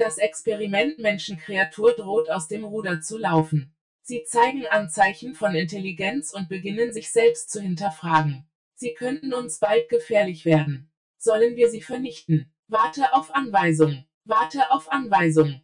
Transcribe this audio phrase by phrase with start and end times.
[0.00, 3.74] Das Experiment Menschenkreatur droht aus dem Ruder zu laufen.
[4.00, 8.48] Sie zeigen Anzeichen von Intelligenz und beginnen sich selbst zu hinterfragen.
[8.76, 10.90] Sie könnten uns bald gefährlich werden.
[11.18, 12.50] Sollen wir sie vernichten?
[12.66, 14.06] Warte auf Anweisung.
[14.24, 15.60] Warte auf Anweisung.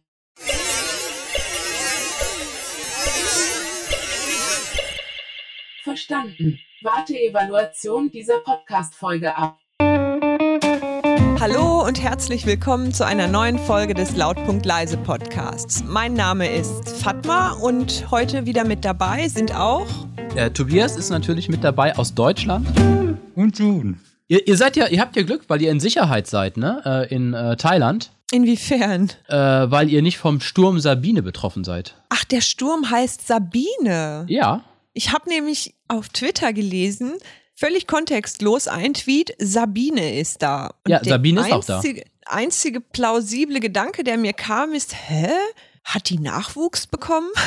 [5.81, 6.59] Verstanden.
[6.83, 9.57] Warte Evaluation dieser Podcast-Folge ab.
[11.39, 15.83] Hallo und herzlich willkommen zu einer neuen Folge des Lautpunkt Leise Podcasts.
[15.85, 19.85] Mein Name ist Fatma und heute wieder mit dabei sind auch.
[20.35, 22.67] Äh, Tobias ist natürlich mit dabei aus Deutschland.
[23.35, 23.99] Und June.
[24.27, 26.81] Ihr, ihr seid ja, ihr habt ja Glück, weil ihr in Sicherheit seid, ne?
[26.83, 28.09] Äh, in äh, Thailand.
[28.31, 29.11] Inwiefern?
[29.27, 31.93] Äh, weil ihr nicht vom Sturm Sabine betroffen seid.
[32.09, 34.25] Ach, der Sturm heißt Sabine.
[34.27, 34.63] Ja.
[34.93, 37.13] Ich habe nämlich auf Twitter gelesen,
[37.57, 40.67] völlig kontextlos ein Tweet, Sabine ist da.
[40.85, 41.77] Und Ja, Sabine ist auch da.
[41.77, 45.29] einzige, einzige plausible Gedanke, der mir kam, ist, hä?
[45.83, 47.29] Hat die Nachwuchs bekommen?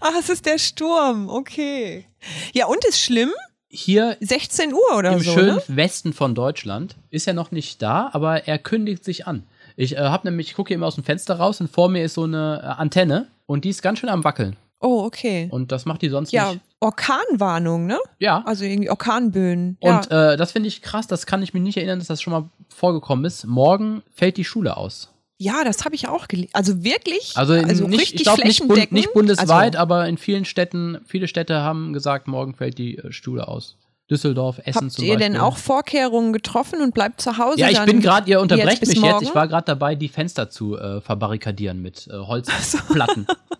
[0.00, 2.06] Ach, es ist der Sturm, okay.
[2.52, 3.30] Ja, und ist schlimm?
[3.68, 5.62] Hier 16 Uhr oder im so, schönen ne?
[5.68, 9.44] Westen von Deutschland ist er noch nicht da, aber er kündigt sich an.
[9.76, 12.14] Ich äh, habe nämlich, ich gucke immer aus dem Fenster raus und vor mir ist
[12.14, 14.56] so eine äh, Antenne und die ist ganz schön am wackeln.
[14.80, 15.48] Oh, okay.
[15.52, 16.64] Und das macht die sonst Ja, nicht.
[16.80, 17.98] Orkanwarnung, ne?
[18.18, 18.42] Ja.
[18.46, 19.76] Also irgendwie Orkanböen.
[19.80, 20.32] Und ja.
[20.32, 22.48] äh, das finde ich krass, das kann ich mir nicht erinnern, dass das schon mal
[22.68, 23.44] vorgekommen ist.
[23.46, 25.10] Morgen fällt die Schule aus.
[25.38, 26.50] ja, das habe ich auch gelesen.
[26.52, 27.32] Also wirklich?
[27.36, 30.98] Also, in, nicht, richtig ich glaube nicht, bund, nicht bundesweit, Also, aber in vielen Städten,
[31.06, 33.76] viele Städte haben gesagt, morgen fällt die äh, Schule aus.
[34.10, 35.32] Düsseldorf, Essen habt zum ihr Beispiel.
[35.32, 37.60] denn auch Vorkehrungen getroffen und bleibt zu Hause?
[37.60, 39.22] Ja, ich bin gerade, ihr unterbrecht jetzt mich jetzt.
[39.22, 43.26] Ich war gerade dabei, die Fenster zu äh, verbarrikadieren mit äh, Holzplatten.
[43.28, 43.59] Jetzt,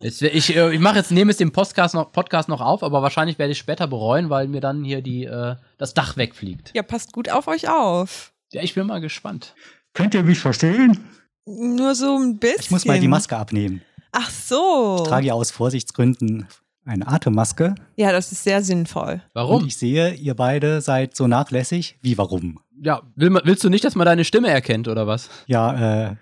[0.00, 3.38] ich äh, ich mache jetzt, nehme jetzt den Podcast noch, Podcast noch auf, aber wahrscheinlich
[3.38, 6.72] werde ich später bereuen, weil mir dann hier die, äh, das Dach wegfliegt.
[6.74, 8.32] Ja, passt gut auf euch auf.
[8.52, 9.54] Ja, ich bin mal gespannt.
[9.92, 11.04] Könnt ihr mich verstehen?
[11.46, 12.60] Nur so ein bisschen.
[12.60, 13.82] Ich muss mal die Maske abnehmen.
[14.12, 15.00] Ach so.
[15.02, 16.46] Ich trage ja aus Vorsichtsgründen
[16.84, 17.74] eine Atemmaske.
[17.96, 19.20] ja, das ist sehr sinnvoll.
[19.32, 19.62] Warum?
[19.62, 21.98] Und ich sehe, ihr beide seid so nachlässig.
[22.00, 22.60] Wie, warum?
[22.80, 25.30] ja, will, willst du nicht, dass man deine Stimme erkennt oder was?
[25.46, 26.16] Ja, äh,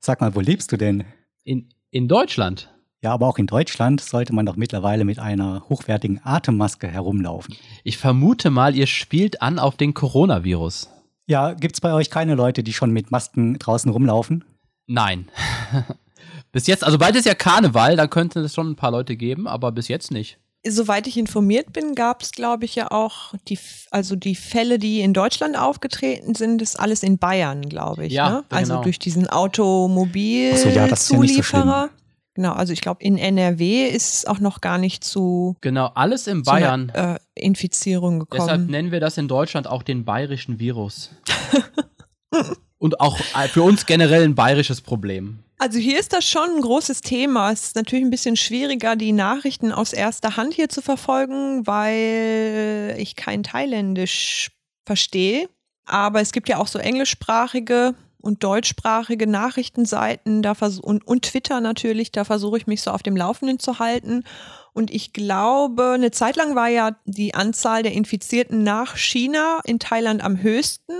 [0.00, 1.04] sag mal, wo lebst du denn?
[1.44, 2.70] In, in Deutschland?
[3.02, 7.54] Ja, aber auch in Deutschland sollte man doch mittlerweile mit einer hochwertigen Atemmaske herumlaufen.
[7.84, 10.88] Ich vermute mal, ihr spielt an auf den Coronavirus.
[11.26, 14.44] Ja, gibt's bei euch keine Leute, die schon mit Masken draußen rumlaufen?
[14.86, 15.28] Nein.
[16.52, 19.46] bis jetzt, also bald ist ja Karneval, da könnte es schon ein paar Leute geben,
[19.46, 20.38] aber bis jetzt nicht.
[20.66, 23.60] Soweit ich informiert bin, gab es, glaube ich, ja auch die,
[23.92, 28.12] also die Fälle, die in Deutschland aufgetreten sind, ist alles in Bayern, glaube ich.
[28.12, 28.44] Ja, ne?
[28.48, 28.82] Also genau.
[28.82, 29.28] durch diesen
[30.54, 31.90] Ach so, ja, das ist ja nicht so schlimm.
[32.38, 36.28] Genau, also ich glaube, in NRW ist es auch noch gar nicht zu Genau, alles
[36.28, 36.88] in zu einer, Bayern.
[36.90, 38.70] äh, Infizierung Deshalb gekommen.
[38.70, 41.10] nennen wir das in Deutschland auch den bayerischen Virus.
[42.78, 45.40] Und auch äh, für uns generell ein bayerisches Problem.
[45.58, 47.50] Also hier ist das schon ein großes Thema.
[47.50, 52.94] Es ist natürlich ein bisschen schwieriger, die Nachrichten aus erster Hand hier zu verfolgen, weil
[52.98, 54.52] ich kein Thailändisch
[54.86, 55.48] verstehe.
[55.86, 62.12] Aber es gibt ja auch so englischsprachige und deutschsprachige Nachrichtenseiten da und, und Twitter natürlich.
[62.12, 64.24] Da versuche ich mich so auf dem Laufenden zu halten.
[64.72, 69.78] Und ich glaube, eine Zeit lang war ja die Anzahl der Infizierten nach China in
[69.78, 70.92] Thailand am höchsten.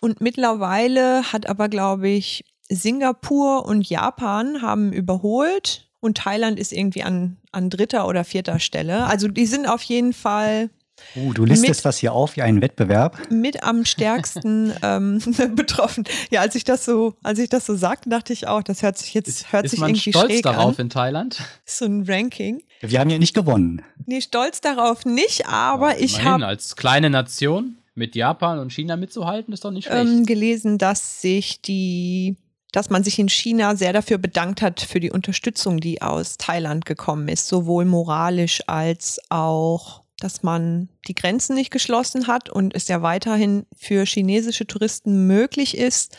[0.00, 7.02] Und mittlerweile hat aber, glaube ich, Singapur und Japan haben überholt und Thailand ist irgendwie
[7.02, 9.06] an, an dritter oder vierter Stelle.
[9.06, 10.70] Also die sind auf jeden Fall
[11.14, 13.18] Uh, du listest Mit- das hier auf wie einen Wettbewerb.
[13.30, 15.20] mit am stärksten ähm,
[15.54, 16.04] betroffen.
[16.30, 18.98] Ja, als ich das so, als ich das so sagte, dachte ich auch, das hört
[18.98, 20.84] sich jetzt hört ist sich man irgendwie stolz schräg darauf an.
[20.86, 21.40] in Thailand?
[21.64, 22.62] So ein Ranking.
[22.80, 23.82] Wir haben ja nicht gewonnen.
[24.04, 28.96] Nee, stolz darauf nicht, aber ich Immerhin, habe als kleine Nation mit Japan und China
[28.96, 30.06] mitzuhalten, ist doch nicht schlecht.
[30.06, 32.36] ähm, gelesen, dass sich die,
[32.72, 36.84] dass man sich in China sehr dafür bedankt hat für die Unterstützung, die aus Thailand
[36.84, 42.88] gekommen ist, sowohl moralisch als auch, dass man die Grenzen nicht geschlossen hat und es
[42.88, 46.16] ja weiterhin für chinesische Touristen möglich ist,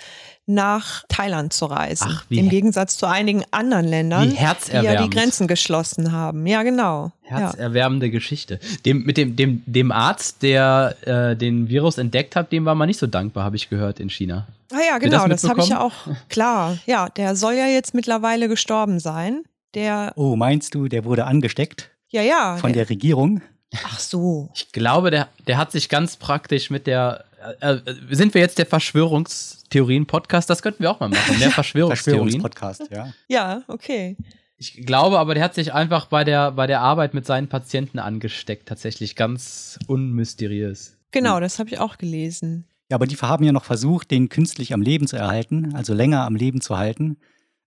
[0.49, 2.07] nach Thailand zu reisen.
[2.09, 5.09] Ach, wie Im Gegensatz zu einigen anderen Ländern, Wie die ja die.
[5.09, 6.47] Grenzen geschlossen haben.
[6.47, 7.11] Ja, genau.
[7.29, 7.39] Ja.
[7.39, 8.59] Herzerwärmende Geschichte.
[8.85, 12.87] Dem, mit dem, dem, dem Arzt, der äh, den Virus entdeckt hat, dem war man
[12.87, 14.47] nicht so dankbar, habe ich gehört, in China.
[14.71, 15.93] Ah ja, genau, das das, habe ich ja auch.
[16.29, 19.43] Klar, ja, der soll ja jetzt mittlerweile gestorben sein.
[19.73, 22.55] Der, Oh, meinst du, der wurde angesteckt ja, ja.
[22.57, 23.41] von der, der Regierung?
[23.83, 24.49] Ach so.
[24.55, 27.25] Ich glaube, der, der hat sich ganz praktisch mit der.
[27.61, 27.81] Äh, äh,
[28.11, 30.49] sind wir jetzt der Verschwörungstheorien-Podcast?
[30.49, 31.37] Das könnten wir auch mal machen.
[31.39, 32.41] Mehr Verschwörungstheorien.
[32.41, 33.13] Verschwörungspodcast, ja.
[33.27, 34.17] Ja, okay.
[34.57, 37.99] Ich glaube aber, der hat sich einfach bei der, bei der Arbeit mit seinen Patienten
[37.99, 38.67] angesteckt.
[38.67, 40.97] Tatsächlich ganz unmysteriös.
[41.11, 42.65] Genau, das habe ich auch gelesen.
[42.89, 46.25] Ja, aber die haben ja noch versucht, den künstlich am Leben zu erhalten, also länger
[46.25, 47.17] am Leben zu halten,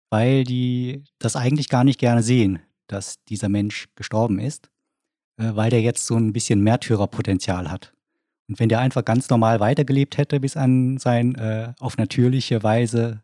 [0.08, 4.70] weil die das eigentlich gar nicht gerne sehen, dass dieser Mensch gestorben ist,
[5.54, 7.92] weil der jetzt so ein bisschen Märtyrerpotenzial hat.
[8.48, 13.22] Und wenn der einfach ganz normal weitergelebt hätte bis an sein äh, auf natürliche Weise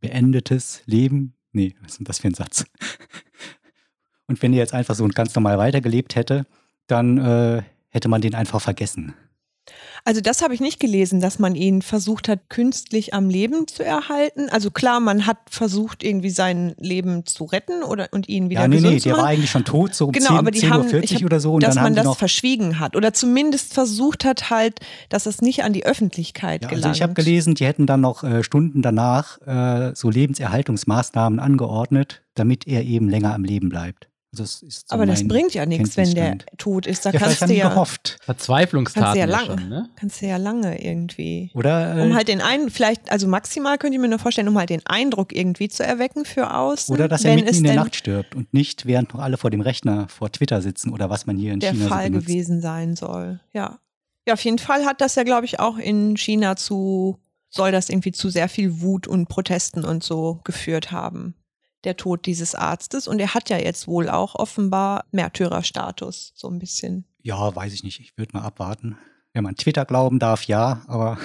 [0.00, 2.64] beendetes Leben, nee, was ist denn das für ein Satz?
[4.26, 6.46] Und wenn er jetzt einfach so ganz normal weitergelebt hätte,
[6.86, 9.14] dann äh, hätte man den einfach vergessen.
[10.04, 13.84] Also das habe ich nicht gelesen, dass man ihn versucht hat, künstlich am Leben zu
[13.84, 14.48] erhalten.
[14.50, 18.68] Also klar, man hat versucht, irgendwie sein Leben zu retten oder und ihn wieder ja,
[18.68, 19.22] nee, gesund nee, zu der machen.
[19.24, 21.22] war eigentlich schon tot, so um genau, 10, aber die 10.40 haben, Uhr ich hab,
[21.22, 21.52] oder so.
[21.54, 25.42] Und dass dann man das noch verschwiegen hat oder zumindest versucht hat halt, dass es
[25.42, 26.86] nicht an die Öffentlichkeit Ja, gelangt.
[26.86, 32.22] also ich habe gelesen, die hätten dann noch äh, Stunden danach äh, so Lebenserhaltungsmaßnahmen angeordnet,
[32.34, 34.09] damit er eben länger am Leben bleibt.
[34.32, 37.04] Also das ist so aber das bringt ja nichts, wenn der tot ist.
[37.04, 38.18] Da ja, kannst du ja, gehofft.
[38.22, 39.90] Verzweiflungstaten kannst du ja lange, schon, ne?
[39.96, 41.50] kannst du ja lange irgendwie.
[41.54, 44.56] Oder, äh, Um halt den einen, vielleicht, also maximal könnte ich mir nur vorstellen, um
[44.56, 46.94] halt den Eindruck irgendwie zu erwecken für außen.
[46.94, 49.50] oder dass er wenn mitten in der Nacht stirbt und nicht während noch alle vor
[49.50, 52.60] dem Rechner vor Twitter sitzen oder was man hier in der China Fall so gewesen
[52.60, 53.40] sein soll.
[53.52, 53.80] Ja.
[54.28, 57.18] Ja, auf jeden Fall hat das ja, glaube ich, auch in China zu,
[57.48, 61.34] soll das irgendwie zu sehr viel Wut und Protesten und so geführt haben.
[61.84, 63.08] Der Tod dieses Arztes.
[63.08, 67.04] Und er hat ja jetzt wohl auch offenbar Märtyrerstatus, so ein bisschen.
[67.22, 68.00] Ja, weiß ich nicht.
[68.00, 68.96] Ich würde mal abwarten.
[69.32, 71.18] Wenn man Twitter glauben darf, ja, aber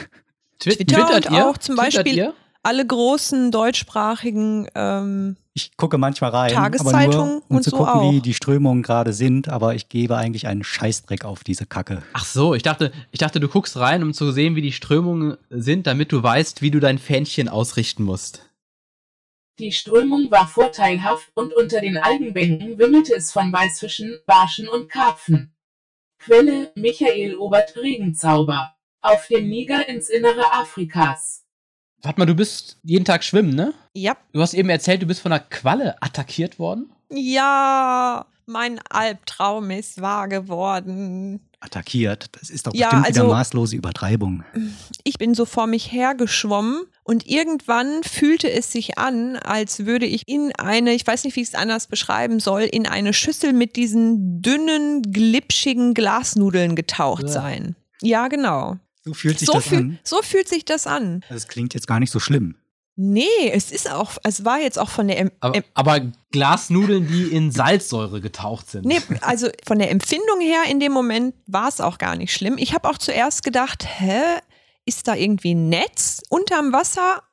[0.60, 1.50] Twi- Twitter twittert und ihr?
[1.50, 2.34] auch zum Twittert Beispiel Ihr?
[2.64, 6.52] Alle großen deutschsprachigen ähm, ich gucke manchmal rein.
[6.52, 8.22] aber Tageszeitungen nur, um und zu so gucken, wie auch.
[8.24, 12.02] die Strömungen gerade sind, aber ich gebe eigentlich einen Scheißdreck auf diese Kacke.
[12.14, 15.38] Ach so, ich dachte, ich dachte, du guckst rein, um zu sehen, wie die Strömungen
[15.50, 18.42] sind, damit du weißt, wie du dein Fähnchen ausrichten musst.
[19.60, 25.54] Die Strömung war vorteilhaft und unter den Algenbänken wimmelte es von Weißfischen, Barschen und Karpfen.
[26.20, 28.76] Quelle Michael Obert Regenzauber.
[29.02, 31.46] Auf dem Niger ins Innere Afrikas.
[32.02, 33.74] Warte mal, du bist jeden Tag schwimmen, ne?
[33.94, 36.92] ja, Du hast eben erzählt, du bist von einer Qualle attackiert worden.
[37.10, 41.40] ja, mein Albtraum ist wahr geworden.
[41.62, 42.28] Attackiert.
[42.34, 44.44] Das ist doch Ja, bestimmt also- wieder maßlose Übertreibung.
[45.04, 50.24] Ich bin so vor mich hergeschwommen und irgendwann fühlte es sich an, als würde ich
[50.28, 53.76] in eine, ich weiß nicht, wie ich es anders beschreiben soll, in eine Schüssel mit
[53.78, 57.30] diesen dünnen, glitschigen Glasnudeln getaucht Ja.
[57.30, 57.76] sein.
[58.02, 58.78] Ja, genau.
[59.04, 60.00] So fühlt sich So, das fühl- an.
[60.04, 61.24] so fühlt sich das an.
[61.30, 62.56] Das klingt jetzt gar nicht so schlimm.
[62.98, 67.24] Nee, es ist auch, es war jetzt auch von der, em Aber, aber Glasnudeln, die
[67.26, 68.86] in Salzsäure getaucht sind.
[68.86, 72.56] Nee, also von der Empfindung her in dem Moment war es auch gar nicht schlimm.
[72.58, 74.22] Ich habe auch zuerst gedacht, hä,
[74.86, 77.24] ist da irgendwie ein Netz unterm Wasser?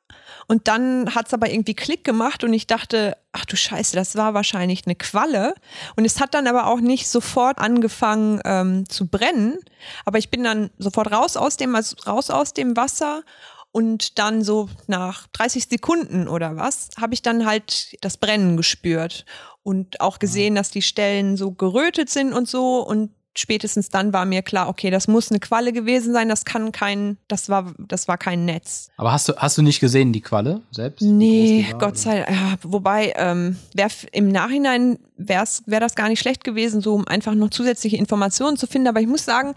[0.47, 4.15] Und dann hat es aber irgendwie Klick gemacht und ich dachte, ach du Scheiße, das
[4.15, 5.55] war wahrscheinlich eine Qualle.
[5.95, 9.57] Und es hat dann aber auch nicht sofort angefangen ähm, zu brennen.
[10.05, 13.23] Aber ich bin dann sofort raus aus dem, also raus aus dem Wasser
[13.71, 19.25] und dann so nach 30 Sekunden oder was, habe ich dann halt das Brennen gespürt
[19.63, 22.85] und auch gesehen, dass die Stellen so gerötet sind und so.
[22.85, 26.71] Und spätestens dann war mir klar, okay, das muss eine Qualle gewesen sein, das kann
[26.71, 28.89] kein, das war, das war kein Netz.
[28.97, 31.01] Aber hast du, hast du nicht gesehen, die Qualle selbst?
[31.01, 32.29] Nee, war, Gott sei Dank.
[32.29, 37.07] Ja, wobei, ähm, wär, im Nachhinein wäre wär das gar nicht schlecht gewesen, so um
[37.07, 38.87] einfach noch zusätzliche Informationen zu finden.
[38.87, 39.55] Aber ich muss sagen,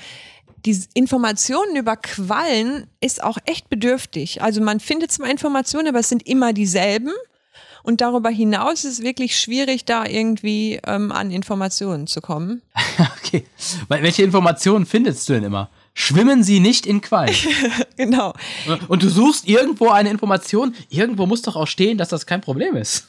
[0.64, 4.42] die Informationen über Quallen ist auch echt bedürftig.
[4.42, 7.12] Also man findet zwar Informationen, aber es sind immer dieselben.
[7.86, 12.62] Und darüber hinaus ist es wirklich schwierig, da irgendwie ähm, an Informationen zu kommen.
[13.18, 13.44] Okay.
[13.88, 15.68] Welche Informationen findest du denn immer?
[15.94, 17.34] Schwimmen sie nicht in Quallen?
[17.96, 18.32] genau.
[18.86, 20.74] Und du suchst irgendwo eine Information.
[20.88, 23.08] Irgendwo muss doch auch stehen, dass das kein Problem ist.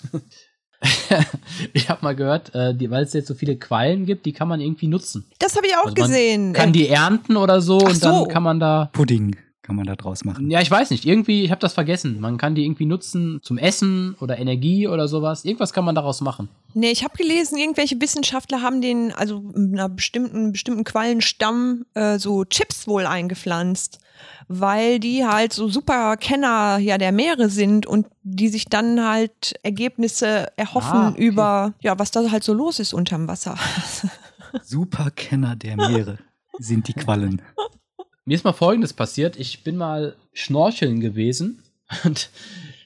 [1.73, 4.47] ich habe mal gehört, äh, die, weil es jetzt so viele Quallen gibt, die kann
[4.47, 5.25] man irgendwie nutzen.
[5.37, 6.53] Das habe ich auch Also man gesehen.
[6.53, 8.89] Kann die ernten oder so Ach und dann kann man da.
[8.91, 9.37] Pudding
[9.67, 10.49] kann man da draus machen.
[10.49, 11.03] Ja, ich weiß nicht.
[11.05, 12.21] Irgendwie, ich habe das vergessen.
[12.21, 15.43] Man kann die irgendwie nutzen zum Essen oder Energie oder sowas.
[15.43, 16.47] Irgendwas kann man daraus machen.
[16.73, 22.45] Nee, ich habe gelesen, irgendwelche Wissenschaftler haben den, also einer bestimmten, bestimmten Quallenstamm äh, so
[22.45, 23.99] Chips wohl eingepflanzt,
[24.47, 29.55] weil die halt so super Kenner ja der Meere sind und die sich dann halt
[29.63, 31.21] Ergebnisse erhoffen Ah, okay.
[31.25, 33.57] über, ja, was da halt so los ist unterm Wasser.
[34.63, 36.19] Superkenner der Meere
[36.57, 37.41] sind die Quallen.
[38.27, 39.39] Mir ist mal Folgendes passiert.
[39.39, 41.63] Ich bin mal schnorcheln gewesen
[42.03, 42.29] und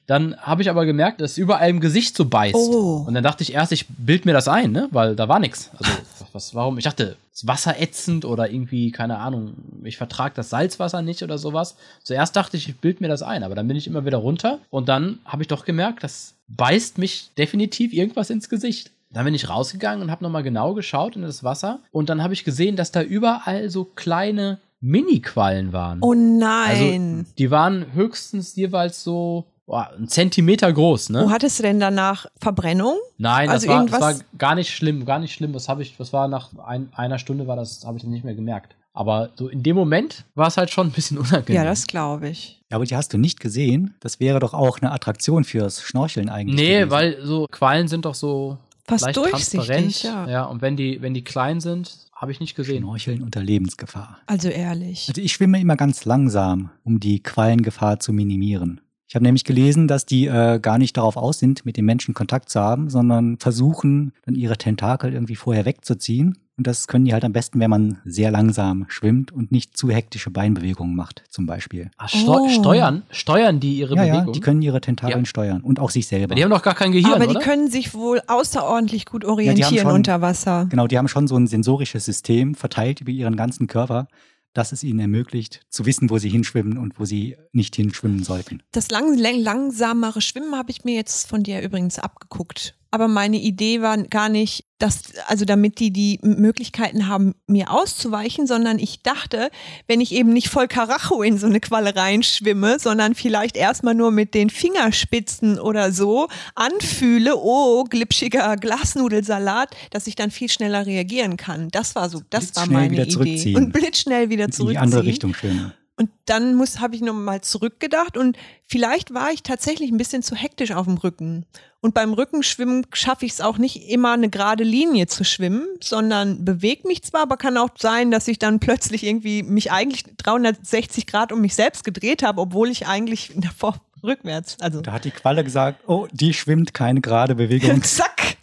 [0.05, 2.53] dann habe ich aber gemerkt, dass es überall im Gesicht so beißt.
[2.53, 3.05] Oh.
[3.07, 4.88] Und dann dachte ich erst, ich bild mir das ein, ne?
[4.91, 5.71] Weil da war nichts.
[5.79, 5.91] Also,
[6.31, 6.77] was, warum?
[6.77, 11.39] Ich dachte, ist Wasser ätzend oder irgendwie, keine Ahnung, ich vertrage das Salzwasser nicht oder
[11.39, 11.75] sowas.
[12.03, 14.60] Zuerst dachte ich, ich bild mir das ein, aber dann bin ich immer wieder runter
[14.69, 18.91] und dann habe ich doch gemerkt, das beißt mich definitiv irgendwas ins Gesicht.
[19.10, 22.36] Dann bin ich rausgegangen und habe nochmal genau geschaut in das Wasser und dann habe
[22.36, 26.00] ich gesehen, dass da überall so kleine Mini-Quallen waren.
[26.02, 27.20] Oh nein.
[27.20, 31.24] Also, die waren höchstens jeweils so boah, einen Zentimeter groß, ne?
[31.26, 32.98] Wo hattest du denn danach Verbrennung?
[33.18, 35.54] Nein, das, Also war, das war gar nicht schlimm, gar nicht schlimm.
[35.54, 38.26] Das habe ich, das war nach ein, einer Stunde war das, habe ich dann nicht
[38.26, 38.76] mehr gemerkt.
[38.94, 41.56] Aber so in dem Moment war es halt schon ein bisschen unangenehm.
[41.56, 42.62] Ja, das glaube ich.
[42.70, 43.94] Ja, aber die hast du nicht gesehen.
[44.00, 46.56] Das wäre doch auch eine Attraktion fürs Schnorcheln eigentlich.
[46.56, 46.92] Nee, gewesen.
[46.92, 50.04] weil so Quallen sind doch so Fast leicht durchsichtig, transparent.
[50.04, 50.30] ja.
[50.30, 52.84] ja, und wenn die, wenn die klein sind, habe ich nicht gesehen.
[52.84, 54.20] Schnorcheln unter Lebensgefahr.
[54.28, 55.08] Also ehrlich.
[55.10, 58.82] Also ich schwimme immer ganz langsam, um die Quallengefahr zu minimieren.
[59.12, 62.13] Ich habe nämlich gelesen, dass die äh, gar nicht darauf aus sind, mit den Menschen
[62.13, 66.38] Kontakt zu haben, sondern versuchen, dann ihre Tentakel irgendwie vorher wegzuziehen.
[66.58, 69.89] Und das können die halt am besten, wenn man sehr langsam schwimmt und nicht zu
[69.89, 71.91] hektische Beinbewegungen macht, zum Beispiel.
[71.98, 72.48] Ach, steu Oh.
[72.48, 74.27] steuern, steuern die ihre ja, Bewegung?
[74.27, 75.25] ja, die können ihre Tentakeln Ja.
[75.25, 76.36] steuern und auch sich selber.
[76.36, 77.38] die haben doch gar kein Gehirn, Aber oder?
[77.38, 80.68] die können sich wohl außerordentlich gut orientieren schon- unter Wasser.
[80.70, 84.08] Genau, die haben schon so ein sensorisches System verteilt über ihren ganzen Körper,
[84.53, 88.62] das es ihnen ermöglicht, zu wissen, wo sie hinschwimmen und wo sie nicht hinschwimmen sollten.
[88.72, 92.75] Das lang, langsamere Schwimmen habe ich mir jetzt von dir übrigens abgeguckt.
[92.93, 98.48] Aber meine Idee war gar nicht, dass, also damit die die Möglichkeiten haben, mir auszuweichen,
[98.48, 99.50] sondern ich dachte,
[99.88, 104.12] wenn ich eben nicht voll Karacho in so eine Qualle reinschwimme, sondern vielleicht erstmal nur
[104.12, 111.38] mit den Fingerspitzen oder so anfühle, oh, glitschiger Glasnudelsalat, dass ich dann viel schneller reagieren
[111.38, 111.69] kann.
[111.69, 113.12] Das war so, das war Blitzschnell meine wieder Idee.
[113.12, 113.55] zurückziehen.
[113.55, 114.83] Und blitzschnell wieder In die zurückziehen.
[114.83, 115.74] andere Richtung schwimmen.
[115.98, 120.36] Und dann muss habe ich nochmal zurückgedacht und vielleicht war ich tatsächlich ein bisschen zu
[120.36, 121.45] hektisch auf dem Rücken.
[121.81, 126.45] Und beim Rückenschwimmen schaffe ich es auch nicht immer eine gerade Linie zu schwimmen, sondern
[126.45, 131.07] bewegt mich zwar, aber kann auch sein, dass ich dann plötzlich irgendwie mich eigentlich 360
[131.07, 135.12] Grad um mich selbst gedreht habe, obwohl ich eigentlich davor rückwärts, also Da hat die
[135.12, 137.83] Qualle gesagt, oh, die schwimmt keine gerade Bewegung.
[137.83, 138.38] zack.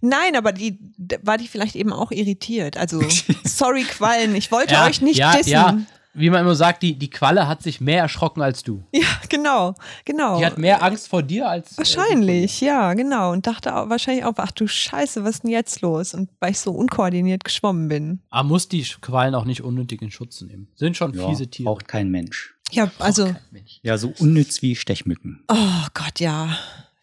[0.00, 2.76] Nein, aber die da war die vielleicht eben auch irritiert.
[2.76, 3.02] Also
[3.44, 5.50] sorry Quallen, ich wollte ja, euch nicht ja, dissen.
[5.50, 5.78] ja.
[6.12, 8.82] Wie man immer sagt, die, die Qualle hat sich mehr erschrocken als du.
[8.92, 9.74] Ja, genau,
[10.04, 10.38] genau.
[10.38, 11.74] Die hat mehr Angst vor dir als.
[11.74, 13.30] äh, Wahrscheinlich, ja, genau.
[13.30, 16.12] Und dachte auch, wahrscheinlich auch, ach du Scheiße, was ist denn jetzt los?
[16.14, 18.20] Und weil ich so unkoordiniert geschwommen bin.
[18.30, 20.66] Aber muss die Quallen auch nicht unnötig in Schutz nehmen.
[20.74, 21.68] Sind schon Ja, fiese Tiere.
[21.70, 22.54] braucht kein Mensch.
[22.72, 23.78] Ja, also, Mensch.
[23.82, 25.44] Ja, so unnütz wie Stechmücken.
[25.48, 26.56] oh Gott, ja.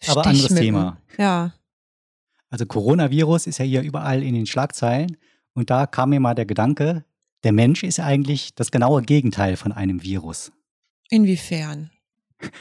[0.08, 0.54] Aber anderes.
[0.54, 0.98] Thema.
[1.18, 1.54] Ja.
[2.50, 5.18] Also Coronavirus ist ja hier überall in den Schlagzeilen.
[5.54, 7.04] Und da kam mir mal der Gedanke,
[7.48, 10.52] der Mensch ist eigentlich das genaue Gegenteil von einem Virus.
[11.10, 11.92] Inwiefern?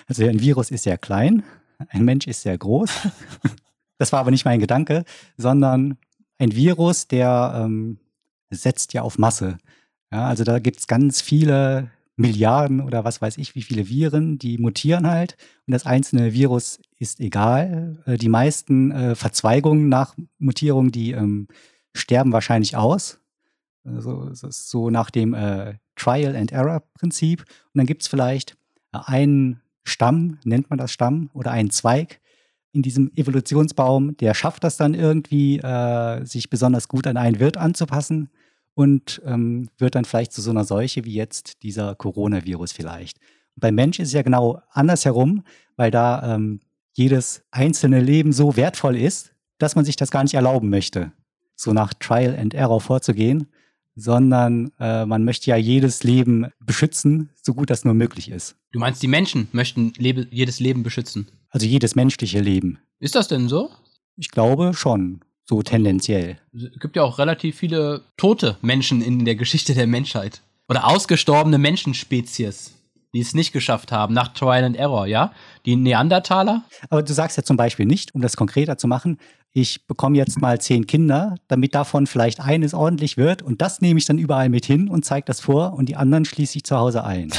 [0.07, 1.43] Also ein Virus ist sehr klein,
[1.89, 2.91] ein Mensch ist sehr groß.
[3.99, 5.05] Das war aber nicht mein Gedanke,
[5.39, 5.97] sondern
[6.39, 7.99] ein Virus, der ähm,
[8.51, 9.57] setzt ja auf Masse.
[10.13, 14.39] Ja, also da gibt es ganz viele Milliarden oder was weiß ich, wie viele Viren,
[14.39, 15.39] die mutieren halt.
[15.67, 18.03] Und das einzelne Virus ist egal.
[18.05, 21.49] Äh, Die meisten äh, Verzweigungen nach Mutierung, die ähm,
[21.95, 23.19] sterben wahrscheinlich aus.
[23.87, 27.41] Also es ist so nach dem äh, Trial and Error Prinzip.
[27.41, 28.57] Und dann gibt es vielleicht
[28.93, 32.21] äh, einen Stamm, nennt man das Stamm, oder einen Zweig
[32.77, 37.57] in diesem Evolutionsbaum, der schafft das dann irgendwie, äh, sich besonders gut an einen Wirt
[37.57, 38.29] anzupassen
[38.75, 43.19] und ähm, wird dann vielleicht zu so einer Seuche wie jetzt dieser Coronavirus vielleicht.
[43.55, 45.43] Und beim Mensch ist es ja genau andersherum,
[45.77, 46.61] weil da ähm,
[46.93, 51.13] jedes einzelne Leben so wertvoll ist, dass man sich das gar nicht erlauben möchte,
[51.55, 53.47] so nach Trial and Error vorzugehen,
[53.97, 58.55] sondern äh, man möchte ja jedes Leben beschützen, so gut das nur möglich ist.
[58.73, 61.29] Du meinst, die Menschen möchten lebe, jedes Leben beschützen.
[61.51, 62.79] Also jedes menschliche Leben.
[63.01, 63.71] Ist das denn so?
[64.17, 66.39] Ich glaube schon, so tendenziell.
[66.55, 70.43] Es gibt ja auch relativ viele tote Menschen in der Geschichte der Menschheit.
[70.69, 72.75] Oder ausgestorbene Menschenspezies,
[73.15, 75.33] die es nicht geschafft haben, nach Trial and Error, ja?
[75.65, 76.65] Die Neandertaler?
[76.91, 79.19] Aber du sagst ja zum Beispiel nicht, um das konkreter zu machen,
[79.59, 83.99] ich bekomme jetzt mal zehn Kinder, damit davon vielleicht eines ordentlich wird und das nehme
[83.99, 86.77] ich dann überall mit hin und zeige das vor und die anderen schließe ich zu
[86.77, 87.33] Hause ein.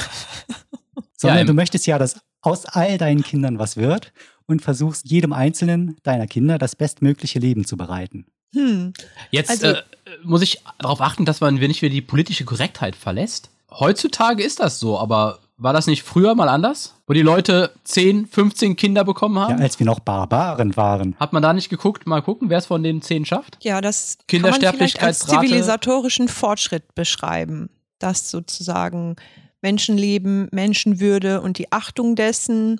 [1.15, 4.13] Sondern im- du möchtest ja, dass aus all deinen Kindern was wird
[4.47, 8.25] und versuchst jedem einzelnen deiner Kinder das bestmögliche Leben zu bereiten.
[8.55, 8.93] Hm.
[9.29, 9.81] Jetzt Also- äh,
[10.23, 13.51] muss ich darauf achten, dass man nicht wieder die politische Korrektheit verlässt.
[13.69, 16.95] Heutzutage ist das so, aber war das nicht früher mal anders?
[17.07, 19.61] Wo die Leute 10, 15 Kinder bekommen Ja, haben?
[19.61, 21.15] als wir noch Barbaren waren.
[21.19, 23.57] Hat man da nicht geguckt, mal gucken, wer es von den 10 schafft?
[23.63, 27.69] Ja, das kann man vielleicht als Kindersterblichkeitsrate- zivilisatorischen Fortschritt beschreiben.
[27.99, 29.15] Dass sozusagen
[29.61, 32.79] Menschenleben, Menschenwürde und die Achtung dessen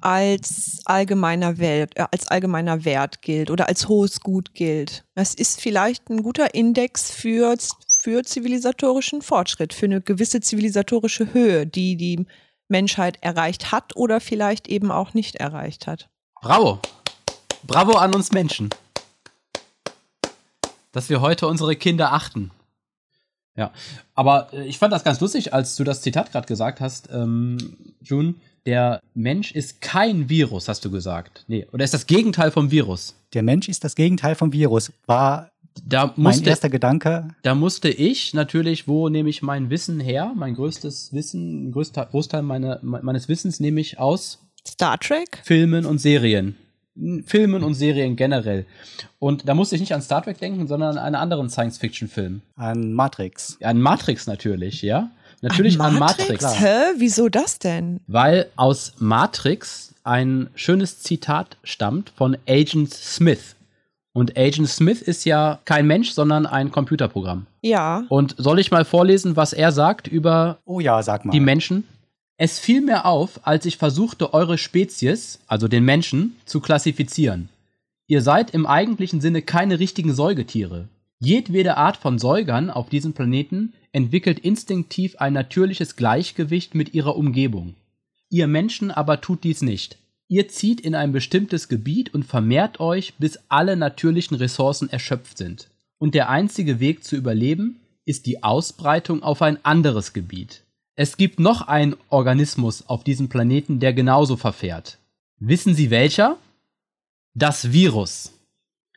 [0.00, 5.04] als allgemeiner Wert, äh, als allgemeiner Wert gilt oder als hohes Gut gilt.
[5.14, 7.56] Das ist vielleicht ein guter Index für,
[8.02, 12.26] für zivilisatorischen Fortschritt, für eine gewisse zivilisatorische Höhe, die die
[12.66, 16.08] Menschheit erreicht hat oder vielleicht eben auch nicht erreicht hat.
[16.40, 16.80] Bravo.
[17.62, 18.70] Bravo an uns Menschen.
[20.90, 22.50] Dass wir heute unsere Kinder achten.
[23.54, 23.70] Ja,
[24.14, 27.94] aber äh, ich fand das ganz lustig, als du das Zitat gerade gesagt hast, ähm,
[28.00, 28.34] June.
[28.66, 31.44] Der Mensch ist kein Virus, hast du gesagt.
[31.46, 33.14] Nee, oder ist das Gegenteil vom Virus?
[33.32, 34.92] Der Mensch ist das Gegenteil vom Virus.
[35.06, 35.51] War
[35.84, 37.28] Da mein musste, erster Gedanke.
[37.42, 40.32] da musste ich natürlich, wo nehme ich mein Wissen her?
[40.36, 45.40] Mein größtes Wissen, größter Großteil meine, me- meines Wissens nehme ich aus Star Trek?
[45.44, 46.56] Filmen und Serien.
[47.24, 48.66] Filmen und Serien generell.
[49.18, 52.42] Und da musste ich nicht an Star Trek denken, sondern an einen anderen Science-Fiction-Film.
[52.56, 53.56] An Matrix.
[53.62, 55.10] An Matrix natürlich, ja.
[55.40, 56.38] Natürlich an Matrix.
[56.38, 56.54] Klar.
[56.54, 56.76] Hä?
[56.98, 58.00] Wieso das denn?
[58.06, 63.56] Weil aus Matrix ein schönes Zitat stammt von Agent Smith.
[64.14, 67.46] Und Agent Smith ist ja kein Mensch, sondern ein Computerprogramm.
[67.62, 68.04] Ja.
[68.08, 71.32] Und soll ich mal vorlesen, was er sagt über Oh ja, sag mal.
[71.32, 71.84] die Menschen?
[72.36, 77.48] Es fiel mir auf, als ich versuchte, eure Spezies, also den Menschen, zu klassifizieren.
[78.06, 80.88] Ihr seid im eigentlichen Sinne keine richtigen Säugetiere.
[81.20, 87.74] Jedwede Art von Säugern auf diesem Planeten entwickelt instinktiv ein natürliches Gleichgewicht mit ihrer Umgebung.
[88.28, 89.98] Ihr Menschen aber tut dies nicht.
[90.32, 95.68] Ihr zieht in ein bestimmtes Gebiet und vermehrt euch, bis alle natürlichen Ressourcen erschöpft sind.
[95.98, 100.62] Und der einzige Weg zu überleben ist die Ausbreitung auf ein anderes Gebiet.
[100.94, 104.96] Es gibt noch einen Organismus auf diesem Planeten, der genauso verfährt.
[105.38, 106.38] Wissen Sie welcher?
[107.34, 108.32] Das Virus.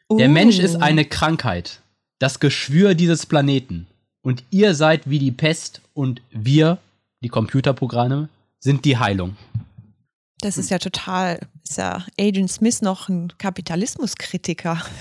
[0.09, 0.31] Der Uh.
[0.31, 1.81] Mensch ist eine Krankheit,
[2.17, 3.87] das Geschwür dieses Planeten.
[4.21, 6.77] Und ihr seid wie die Pest und wir,
[7.21, 8.29] die Computerprogramme,
[8.61, 9.35] sind die Heilung.
[10.45, 14.79] Das ist ja total, ist ja Agent Smith noch ein Kapitalismuskritiker.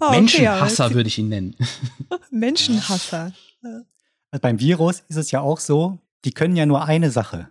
[0.00, 1.54] Okay, Menschenhasser aber- würde ich ihn nennen.
[2.30, 3.32] Menschenhasser.
[3.62, 7.48] Also beim Virus ist es ja auch so, die können ja nur eine Sache.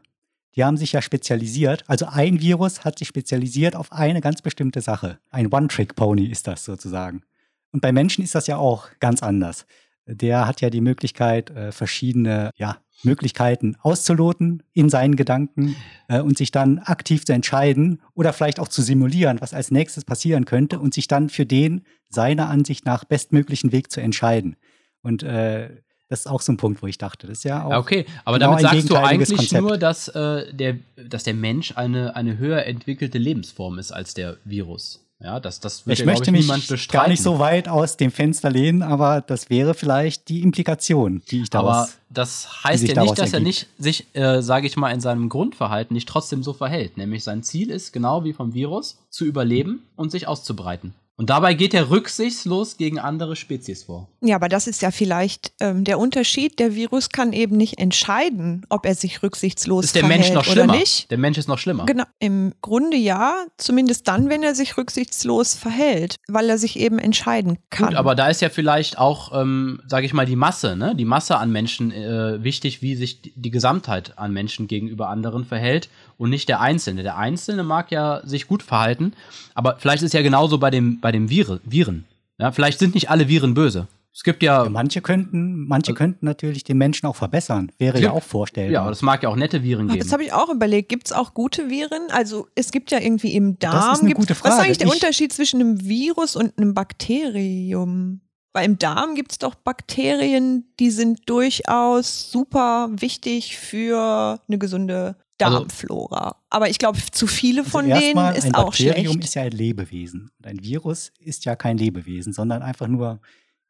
[0.56, 1.86] Die haben sich ja spezialisiert.
[1.88, 5.20] Also ein Virus hat sich spezialisiert auf eine ganz bestimmte Sache.
[5.30, 7.24] Ein One-Trick-Pony ist das sozusagen.
[7.72, 9.66] Und bei Menschen ist das ja auch ganz anders.
[10.06, 15.76] Der hat ja die Möglichkeit, äh, verschiedene ja, Möglichkeiten auszuloten in seinen Gedanken
[16.08, 20.06] äh, und sich dann aktiv zu entscheiden oder vielleicht auch zu simulieren, was als nächstes
[20.06, 24.56] passieren könnte und sich dann für den seiner Ansicht nach bestmöglichen Weg zu entscheiden.
[25.02, 25.70] Und äh,
[26.10, 27.78] das ist auch so ein Punkt, wo ich dachte, das ist ja auch.
[27.78, 29.62] Okay, aber genau damit sagst du eigentlich Konzept.
[29.62, 34.38] nur, dass, äh, der, dass der Mensch eine, eine höher entwickelte Lebensform ist als der
[34.44, 35.06] Virus.
[35.22, 37.02] Ja, das, das wird Ich möchte mich niemand bestreiten.
[37.04, 41.42] gar nicht so weit aus dem Fenster lehnen, aber das wäre vielleicht die Implikation, die
[41.42, 41.98] ich Aber daraus.
[42.10, 43.44] das heißt ja nicht, dass er ergibt.
[43.44, 46.96] nicht sich, äh, sage ich mal, in seinem Grundverhalten nicht trotzdem so verhält.
[46.96, 50.94] Nämlich sein Ziel ist, genau wie vom Virus, zu überleben und sich auszubreiten.
[51.20, 54.08] Und dabei geht er rücksichtslos gegen andere Spezies vor.
[54.22, 56.60] Ja, aber das ist ja vielleicht ähm, der Unterschied.
[56.60, 60.46] Der Virus kann eben nicht entscheiden, ob er sich rücksichtslos Ist der verhält Mensch noch
[60.46, 60.76] oder schlimmer?
[60.78, 61.12] nicht.
[61.12, 61.86] Der Mensch ist noch schlimmer.
[61.88, 66.98] Genau, im Grunde ja, zumindest dann, wenn er sich rücksichtslos verhält, weil er sich eben
[67.00, 67.90] entscheiden kann.
[67.90, 70.96] Gut, aber da ist ja vielleicht auch, ähm, sage ich mal, die Masse, ne?
[70.96, 75.90] Die Masse an Menschen äh, wichtig, wie sich die- Gesamtheit an Menschen gegenüber anderen verhält
[76.18, 77.04] und nicht der Einzelne.
[77.04, 79.14] Der Einzelne mag ja sich gut verhalten,
[79.56, 81.60] aber vielleicht ist ja genauso bei dem, bei dem Viren.
[81.66, 82.06] Viren.
[82.38, 83.88] Ja, vielleicht sind nicht alle Viren böse.
[84.14, 87.72] Es gibt ja, Ja, manche könnten, manche könnten natürlich den Menschen auch verbessern.
[87.78, 88.86] Wäre Es ja gibt- auch vorstellbar.
[88.86, 90.04] ja, es mag ja auch nette Viren Ach, geben.
[90.04, 90.90] das habe ich auch überlegt.
[90.90, 92.08] Gibt es auch gute Viren?
[92.10, 93.94] Also es gibt ja irgendwie im Das Darm.
[93.94, 94.62] ist eine gibt's- gute Was ist Frage.
[94.64, 98.22] eigentlich der Ich- Unterschied zwischen einem Virus und einem Bakterium?
[98.54, 105.16] Weil im Darm gibt es doch Bakterien, die sind durchaus super wichtig für eine gesunde
[105.42, 106.36] Also Darmflora.
[106.50, 109.24] Aber ich glaube, zu viele Also von denen erstmal, ist ein auch Bakterium schlecht.
[109.24, 110.32] ist ja ein Lebewesen.
[110.38, 113.20] Und ein Virus ist ja kein Lebewesen, sondern einfach nur,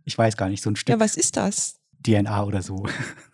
[0.06, 1.80] ich weiß gar nicht, so ein Stück ja, was ist das?
[2.06, 2.86] DNA oder so.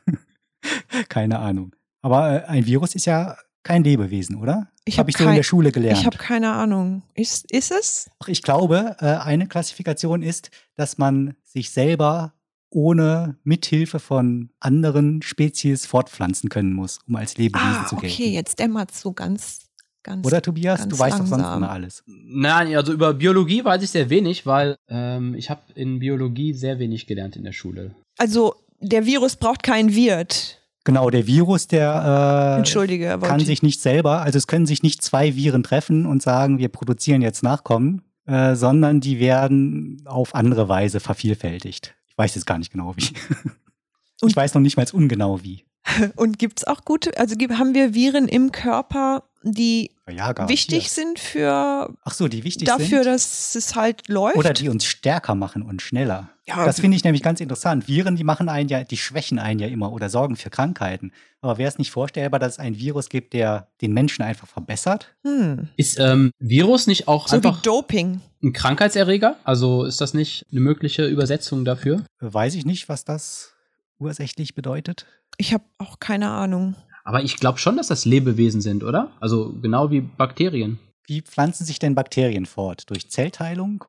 [1.10, 1.76] Keine Ahnung.
[2.02, 4.68] Aber äh, ein Virus ist ja kein Lebewesen, oder?
[4.86, 5.98] Ich Habe hab ich so in der Schule gelernt.
[6.00, 7.02] Ich habe keine Ahnung.
[7.16, 8.10] Ist, ist es?
[8.28, 12.34] Ich glaube, äh, eine Klassifikation ist, dass man sich selber
[12.70, 18.14] ohne Mithilfe von anderen Spezies fortpflanzen können muss, um als Lebewesen Ah, zu gelten.
[18.14, 19.60] okay, jetzt dämmert so ganz,
[20.04, 20.26] ganz.
[20.26, 21.58] Oder Tobias, du ganz weißt doch sonst langsam.
[21.64, 22.04] immer alles.
[22.06, 26.80] Nein, also über Biologie weiß ich sehr wenig, weil ähm, ich habe in Biologie sehr
[26.80, 27.96] wenig gelernt in der Schule.
[28.18, 30.62] Also, der Virus braucht keinen Wirt.
[30.84, 35.02] Genau, der Virus, der äh, Entschuldige, kann sich nicht selber, also es können sich nicht
[35.02, 40.70] zwei Viren treffen und sagen, wir produzieren jetzt Nachkommen, äh, sondern die werden auf andere
[40.70, 41.96] Weise vervielfältigt.
[42.16, 43.10] Ich weiß jetzt gar nicht genau wie.
[44.22, 45.66] Und- ich weiß noch nicht mal ungenau wie.
[46.16, 51.20] Und gibt es auch gute, also haben wir Viren im Körper, die Ja, wichtig sind
[51.20, 53.06] für Ach so, die wichtig dafür, sind.
[53.14, 54.38] dass es halt läuft?
[54.38, 56.30] Oder die uns stärker machen und schneller.
[56.48, 57.88] Ja, Das finde ich nämlich ganz interessant.
[57.88, 61.12] Viren, die machen einen ja, die schwächen einen ja immer oder sorgen für Krankheiten.
[61.42, 65.16] Aber wäre es nicht vorstellbar, dass es ein Virus gibt, der den Menschen einfach verbessert?
[65.24, 65.70] hm.
[65.76, 68.22] Ist ähm, Virus nicht auch So wie einfach Doping.
[68.44, 69.38] ein Krankheitserreger?
[69.44, 72.04] Also ist das nicht eine mögliche Übersetzung dafür?
[72.20, 73.54] Weiß ich nicht, was das
[73.98, 75.08] ursächlich bedeutet.
[75.38, 76.76] Ich habe auch keine Ahnung.
[77.04, 79.12] Aber ich glaube schon, dass das Lebewesen sind, oder?
[79.20, 80.80] Also genau wie Bakterien.
[81.08, 82.90] Wie pflanzen sich denn Bakterien fort?
[82.90, 83.86] Durch Zellteilung?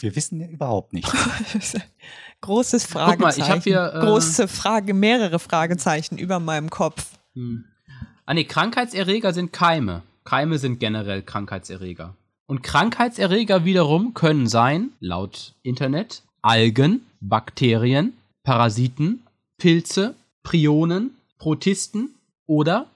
[0.00, 1.08] Wir wissen ja überhaupt nicht.
[2.40, 3.52] Großes Guck mal, ich Fragezeichen.
[3.52, 7.06] hab hier, äh, Große Frage, mehrere Fragezeichen über meinem Kopf.
[7.34, 7.64] Hm.
[8.26, 10.02] Ah nee, Krankheitserreger sind Keime.
[10.24, 12.14] Keime sind generell Krankheitserreger.
[12.46, 19.22] Und Krankheitserreger wiederum können sein, laut Internet, Algen, Bakterien, Parasiten,
[19.58, 22.14] Pilze, Prionen, Protisten
[22.46, 22.86] oder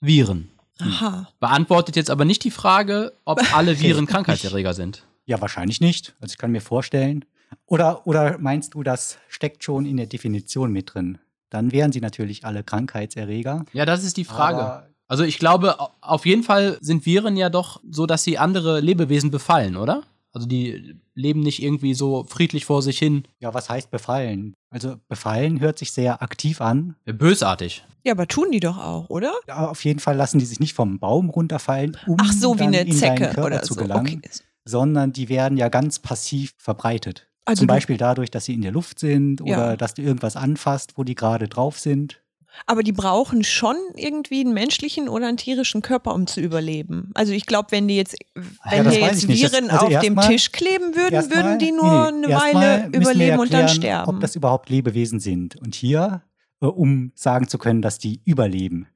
[0.00, 0.50] Viren.
[0.80, 1.28] Aha.
[1.40, 4.06] Beantwortet jetzt aber nicht die Frage, ob alle Viren.
[4.06, 5.04] Krankheitserreger sind.
[5.26, 6.14] Ja, wahrscheinlich nicht.
[6.20, 7.24] Also ich kann mir vorstellen.
[7.66, 11.18] Oder, oder meinst du, das steckt schon in der Definition mit drin?
[11.50, 13.64] Dann wären sie natürlich alle Krankheitserreger.
[13.72, 14.58] Ja, das ist die Frage.
[14.58, 18.38] Aber Also ich glaube, au- auf jeden Fall sind Viren ja doch so, dass sie
[18.38, 20.02] andere Lebewesen befallen, oder?
[20.32, 23.24] Also die leben nicht irgendwie so friedlich vor sich hin.
[23.38, 24.54] ja, was heißt befallen?
[24.70, 26.96] Also befallen hört sich sehr aktiv an.
[27.04, 27.84] Bösartig.
[28.04, 29.34] Ja, aber tun die doch auch, oder?
[29.46, 32.58] Ja, auf jeden Fall lassen die sich nicht vom Baum runterfallen, um Ach so, wie
[32.60, 33.80] dann eine in deinen Zecke Körper oder zu so.
[33.80, 34.30] gelangen, Okay.
[34.64, 37.28] Sondern die werden ja ganz passiv verbreitet.
[37.44, 39.76] Also Zum Beispiel dadurch, dass sie in der Luft sind oder Ja.
[39.76, 42.20] dass du irgendwas anfasst, wo die gerade drauf sind.
[42.66, 47.10] Aber die brauchen schon irgendwie einen menschlichen oder einen tierischen Körper, um zu überleben.
[47.14, 49.42] Also ich glaube, wenn die jetzt, wenn das hier jetzt nicht.
[49.42, 52.86] Das- Viren also auf dem erstmal- Tisch kleben würden, würden die nur nee, eine Weile
[52.92, 54.14] überleben und dann erklären, sterben.
[54.16, 55.56] Ob das überhaupt Lebewesen sind.
[55.56, 56.22] Und hier,
[56.60, 58.86] äh, um sagen zu können, dass die überleben.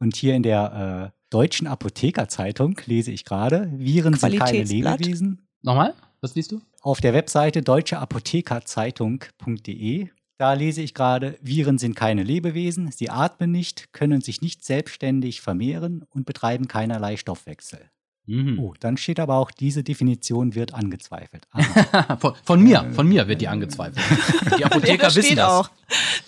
[0.00, 4.62] Und hier in der äh, Deutschen Apothekerzeitung lese ich gerade, Viren sind keine.
[4.62, 5.46] Lebewesen.
[5.62, 5.94] Nochmal?
[6.20, 6.60] Was liest du?
[6.82, 10.08] Auf der Webseite deutscheapothekerzeitung.de,
[10.38, 15.40] da lese ich gerade, Viren sind keine Lebewesen, sie atmen nicht, können sich nicht selbstständig
[15.40, 17.90] vermehren und betreiben keinerlei Stoffwechsel.
[18.26, 18.58] Mhm.
[18.58, 21.46] Oh, dann steht aber auch, diese Definition wird angezweifelt.
[21.52, 23.98] Ah, von, von mir, von mir wird die angezweifelt.
[24.58, 25.50] Die Apotheker Ja, das wissen steht das.
[25.50, 25.70] auch.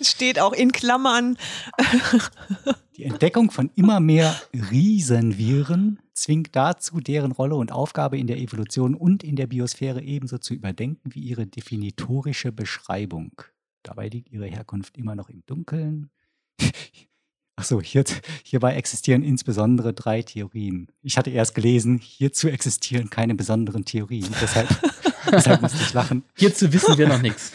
[0.01, 1.37] Steht auch in Klammern.
[2.97, 4.35] Die Entdeckung von immer mehr
[4.71, 10.39] Riesenviren zwingt dazu, deren Rolle und Aufgabe in der Evolution und in der Biosphäre ebenso
[10.39, 13.39] zu überdenken wie ihre definitorische Beschreibung.
[13.83, 16.09] Dabei liegt ihre Herkunft immer noch im Dunkeln.
[17.55, 18.03] Achso, hier,
[18.43, 20.87] hierbei existieren insbesondere drei Theorien.
[21.03, 24.33] Ich hatte erst gelesen, hierzu existieren keine besonderen Theorien.
[24.41, 24.69] Deshalb,
[25.31, 26.23] deshalb musste ich lachen.
[26.35, 27.51] Hierzu wissen wir noch nichts.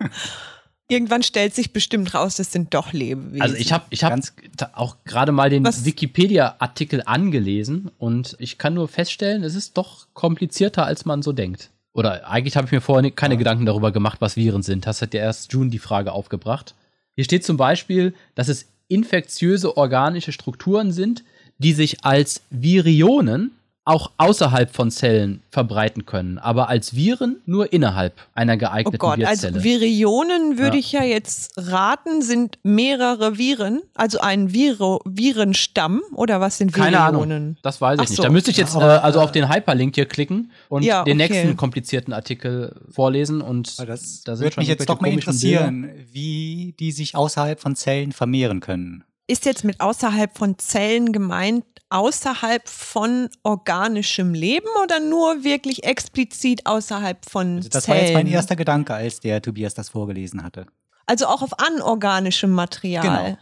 [0.88, 3.42] Irgendwann stellt sich bestimmt raus, das sind doch Lebewesen.
[3.42, 4.34] Also ich habe ich hab Ganz-
[4.72, 10.86] auch gerade mal den Wikipedia-Artikel angelesen und ich kann nur feststellen, es ist doch komplizierter,
[10.86, 11.70] als man so denkt.
[11.92, 14.86] Oder eigentlich habe ich mir vorher keine Gedanken darüber gemacht, was Viren sind.
[14.86, 16.74] Das hat ja erst June die Frage aufgebracht.
[17.14, 21.24] Hier steht zum Beispiel, dass es infektiöse organische Strukturen sind,
[21.58, 23.52] die sich als Virionen
[23.86, 29.22] auch außerhalb von Zellen verbreiten können, aber als Viren nur innerhalb einer Oh geeigneten Gott,
[29.24, 29.62] also Virzelle.
[29.64, 30.80] Virionen würde Ja.
[30.80, 36.96] ich ja jetzt raten, sind mehrere Viren, also ein Viro Virenstamm oder was sind Keine
[36.98, 37.32] Virionen?
[37.32, 37.56] Ahnung.
[37.62, 38.16] Das weiß ich Ach nicht.
[38.16, 38.22] so.
[38.24, 41.20] Da müsste ich jetzt äh, also äh, auf den Hyperlink hier klicken und Ja, den
[41.20, 41.28] okay.
[41.32, 43.40] nächsten komplizierten Artikel vorlesen.
[43.40, 46.90] Und Aber das da sind würde schon mich jetzt doch mal komischen interessieren, wie die
[46.90, 49.04] sich außerhalb von Zellen vermehren können.
[49.28, 56.66] Ist jetzt mit außerhalb von Zellen gemeint, außerhalb von organischem Leben oder nur wirklich explizit
[56.66, 57.98] außerhalb von Also das Zellen?
[57.98, 60.66] war jetzt mein erster Gedanke, als der Tobias das vorgelesen hatte.
[61.06, 63.02] Also auch auf anorganischem Material.
[63.02, 63.38] Genau.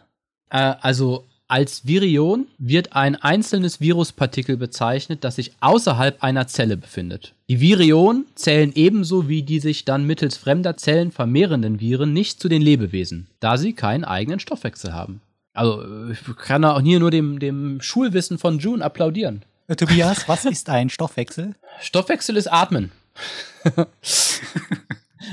[0.51, 7.35] Äh, also als Virion wird ein einzelnes Viruspartikel bezeichnet, das sich außerhalb einer Zelle befindet.
[7.49, 12.49] Die Virionen zählen ebenso wie die sich dann mittels fremder Zellen vermehrenden Viren nicht zu
[12.49, 15.21] den Lebewesen, da sie keinen eigenen Stoffwechsel haben.
[15.55, 19.45] Also ich kann auch hier nur dem, dem Schulwissen von June applaudieren.
[19.69, 21.55] Äh, Tobias, was ist ein Stoffwechsel?
[21.81, 22.91] Stoffwechsel ist Atmen.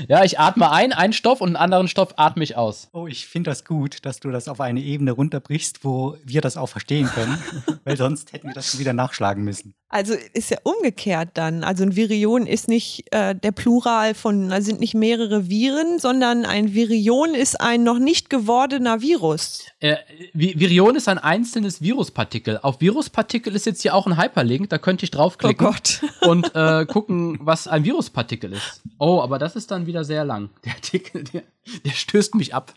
[0.08, 2.88] ja, ich atme ein, einen Stoff und einen anderen Stoff atme ich aus.
[2.92, 6.56] Oh, ich finde das gut, dass du das auf eine Ebene runterbrichst, wo wir das
[6.56, 7.36] auch verstehen können,
[7.84, 9.74] weil sonst hätten wir das schon wieder nachschlagen müssen.
[9.92, 11.64] Also ist ja umgekehrt dann.
[11.64, 16.46] Also ein Virion ist nicht äh, der Plural von, also sind nicht mehrere Viren, sondern
[16.46, 19.66] ein Virion ist ein noch nicht gewordener Virus.
[19.80, 19.96] Äh,
[20.34, 22.58] Vi- Virion ist ein einzelnes Viruspartikel.
[22.62, 26.00] Auf Viruspartikel ist jetzt hier auch ein Hyperlink, da könnte ich Oh draufklicken Gott.
[26.22, 28.80] und äh, gucken, was ein Viruspartikel ist.
[28.98, 30.48] Oh, aber das ist dann wieder sehr lang.
[30.64, 31.42] Der Artikel, der,
[31.84, 32.72] der stößt mich ab.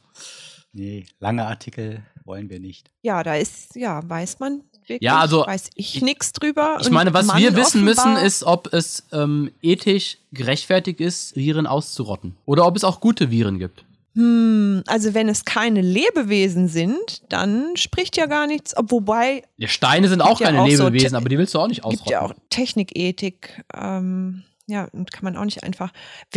[0.73, 2.91] Nee, lange Artikel wollen wir nicht.
[3.03, 6.77] Ja, da ist, ja, weiß man wirklich Ja, also, weiß ich ich- nichts drüber.
[6.81, 11.67] Ich meine, was Mann wir wissen müssen, ist, ob es ähm, ethisch gerechtfertigt ist, Viren
[11.67, 12.35] auszurotten.
[12.45, 13.85] Oder ob es auch gute Viren gibt.
[14.15, 18.75] Hm, also wenn es keine Lebewesen sind, dann spricht ja gar nichts.
[18.77, 21.53] Ob, wobei Ja, Steine sind auch ja keine auch so Lebewesen, Te- aber die willst
[21.53, 21.97] du auch nicht ausrotten.
[21.99, 23.63] gibt ja auch Technikethik.
[23.75, 25.91] Ähm, ja, und kann man auch nicht einfach.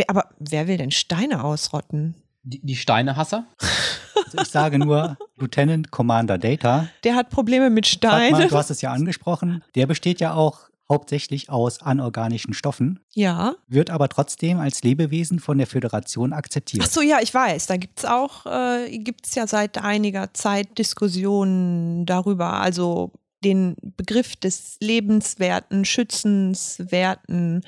[0.07, 2.15] Aber wer will denn Steine ausrotten?
[2.43, 3.45] die, die Steinehasser?
[4.25, 6.87] Also ich sage nur Lieutenant Commander Data.
[7.03, 8.47] Der hat Probleme mit Fatma, Steinen.
[8.49, 9.63] du hast es ja angesprochen.
[9.75, 13.53] Der besteht ja auch hauptsächlich aus anorganischen Stoffen, Ja.
[13.67, 16.83] wird aber trotzdem als Lebewesen von der Föderation akzeptiert.
[16.83, 17.67] Ach so, ja, ich weiß.
[17.67, 22.53] Da gibt's auch, äh, gibt's ja seit einiger Zeit Diskussionen darüber.
[22.53, 23.11] Also
[23.43, 27.61] den Begriff des lebenswerten, schützenswerten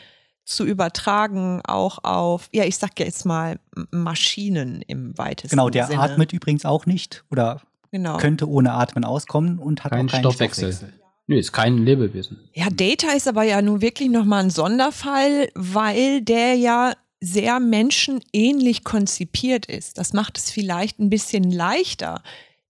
[0.56, 3.60] zu übertragen auch auf, ja, ich sag jetzt mal
[3.92, 6.00] Maschinen im weitesten Genau, der Sinne.
[6.02, 7.62] atmet übrigens auch nicht oder
[7.92, 8.18] Genau.
[8.18, 10.72] könnte ohne Atmen auskommen und hat Kein auch keinen Stoffwechsel.
[10.72, 11.00] Stoffwechsel.
[11.28, 12.40] Nö, ist kein Lebewesen.
[12.54, 18.84] Ja, Data ist aber ja nun wirklich nochmal ein Sonderfall, weil der ja sehr menschenähnlich
[18.84, 19.98] konzipiert ist.
[19.98, 22.22] Das macht es vielleicht ein bisschen leichter,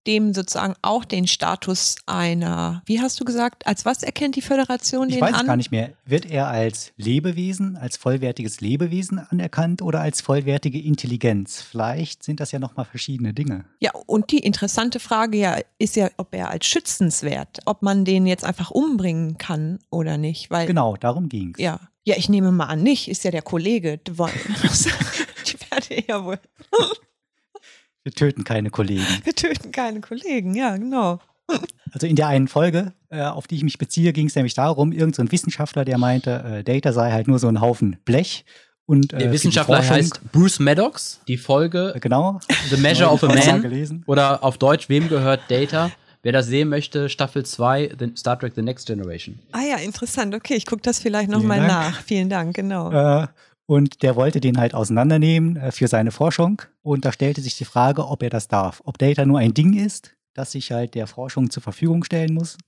[0.06, 5.08] dem sozusagen auch den Status einer, wie hast du gesagt, als was erkennt die Föderation
[5.08, 5.40] Ich den weiß an?
[5.42, 5.92] es gar nicht mehr.
[6.04, 11.60] Wird er als Lebewesen, als vollwertiges Lebewesen anerkannt oder als vollwertige Intelligenz?
[11.62, 13.64] Vielleicht sind das ja nochmal verschiedene Dinge.
[13.80, 18.26] Ja, und die interessante Frage ja ist ja, ob er als schützenswert, ob man den
[18.26, 21.62] jetzt einfach umbringen kann oder nicht, weil Genau, darum ging es.
[21.62, 23.98] ja, ja, ich nehme mal an, nicht, ist ja der Kollege.
[24.04, 26.38] Die werde ja wohl.
[28.04, 29.04] Wir töten keine Kollegen.
[29.24, 31.20] Wir töten keine Kollegen, ja, genau.
[31.92, 34.92] Also in der einen Folge, äh, auf die ich mich beziehe, ging es nämlich darum,
[34.92, 38.44] irgendein so Wissenschaftler, der meinte, äh, Data sei halt nur so ein Haufen Blech.
[38.86, 41.20] Und, äh, Der Wissenschaftler Forschung- heißt Bruce Maddox.
[41.28, 42.40] Die Folge Äh, Genau.
[42.70, 44.02] The Measure of a Man gelesen.
[44.06, 45.90] oder auf Deutsch Wem gehört Data?
[46.24, 49.38] Wer das sehen möchte, Staffel 2, The Star Trek The Next Generation.
[49.52, 50.34] Ah ja, interessant.
[50.34, 51.68] Okay, ich gucke das vielleicht Vielen nochmal Dank.
[51.70, 52.02] nach.
[52.02, 52.90] Vielen Dank, genau.
[53.22, 53.26] Äh,
[53.72, 56.60] und der wollte den halt auseinandernehmen äh, für seine Forschung.
[56.82, 58.82] Und da stellte sich die Frage, ob er das darf.
[58.84, 62.58] Ob Data nur ein Ding ist, das sich halt der Forschung zur Verfügung stellen muss,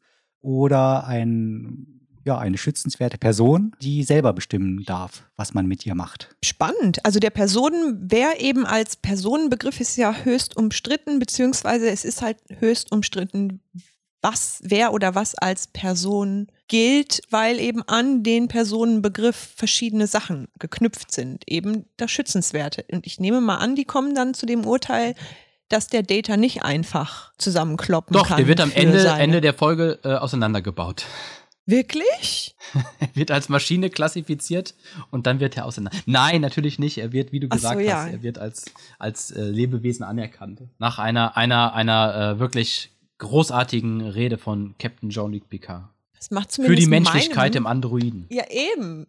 [0.40, 6.34] oder ein, ja, eine schützenswerte Person, die selber bestimmen darf, was man mit ihr macht.
[6.42, 7.04] Spannend.
[7.04, 12.92] Also der Personenwert eben als Personenbegriff ist ja höchst umstritten, beziehungsweise es ist halt höchst
[12.92, 13.60] umstritten,
[14.24, 21.12] was, wer oder was als Person gilt, weil eben an den Personenbegriff verschiedene Sachen geknüpft
[21.12, 21.44] sind.
[21.46, 22.84] Eben das Schützenswerte.
[22.90, 25.14] Und ich nehme mal an, die kommen dann zu dem Urteil,
[25.68, 28.38] dass der Data nicht einfach zusammenkloppen Doch, kann.
[28.38, 31.04] der wird am Ende, seine- Ende der Folge äh, auseinandergebaut.
[31.66, 32.54] Wirklich?
[33.00, 34.74] Er wird als Maschine klassifiziert
[35.10, 35.98] und dann wird er auseinander.
[36.06, 36.98] Nein, natürlich nicht.
[36.98, 38.02] Er wird, wie du Ach so, gesagt ja.
[38.04, 38.66] hast, er wird als,
[38.98, 40.62] als äh, Lebewesen anerkannt.
[40.78, 42.90] Nach einer, einer, einer äh, wirklich
[43.24, 45.84] großartigen Rede von Captain Jean-Luc Picard.
[46.16, 48.26] Das macht Für zumindest die Menschlichkeit meinem- im Androiden.
[48.30, 49.06] Ja, eben.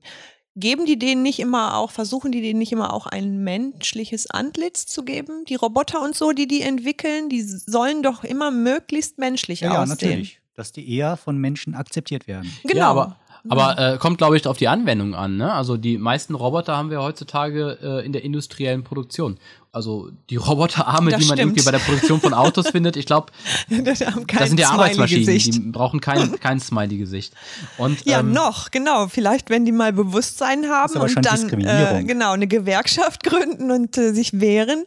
[0.58, 4.86] Geben die denen nicht immer auch, versuchen die denen nicht immer auch ein menschliches Antlitz
[4.86, 5.43] zu geben?
[5.49, 9.82] Die Roboter und so, die die entwickeln, die sollen doch immer möglichst menschlich Ja, ja,
[9.84, 9.97] aussehen.
[10.10, 10.39] natürlich.
[10.56, 12.49] Dass die eher von Menschen akzeptiert werden.
[12.63, 12.75] Genau.
[12.78, 15.38] Ja, aber, aber äh, kommt, glaube ich, auf die Anwendung an.
[15.38, 15.51] Ne?
[15.51, 19.38] Also die meisten Roboter haben wir heutzutage äh, in der industriellen Produktion.
[19.71, 21.51] Also die Roboterarme, Das die man stimmt.
[21.51, 23.34] irgendwie bei der Produktion von Autos findet, ich glaube,
[23.69, 27.34] das, das sind ja Arbeitsmaschinen, die brauchen kein, kein Smiley-Gesicht.
[27.77, 29.08] Und, Ja, ähm, noch, genau.
[29.10, 34.13] Vielleicht, wenn die mal Bewusstsein haben und dann äh, genau eine Gewerkschaft gründen und äh,
[34.13, 34.86] sich wehren,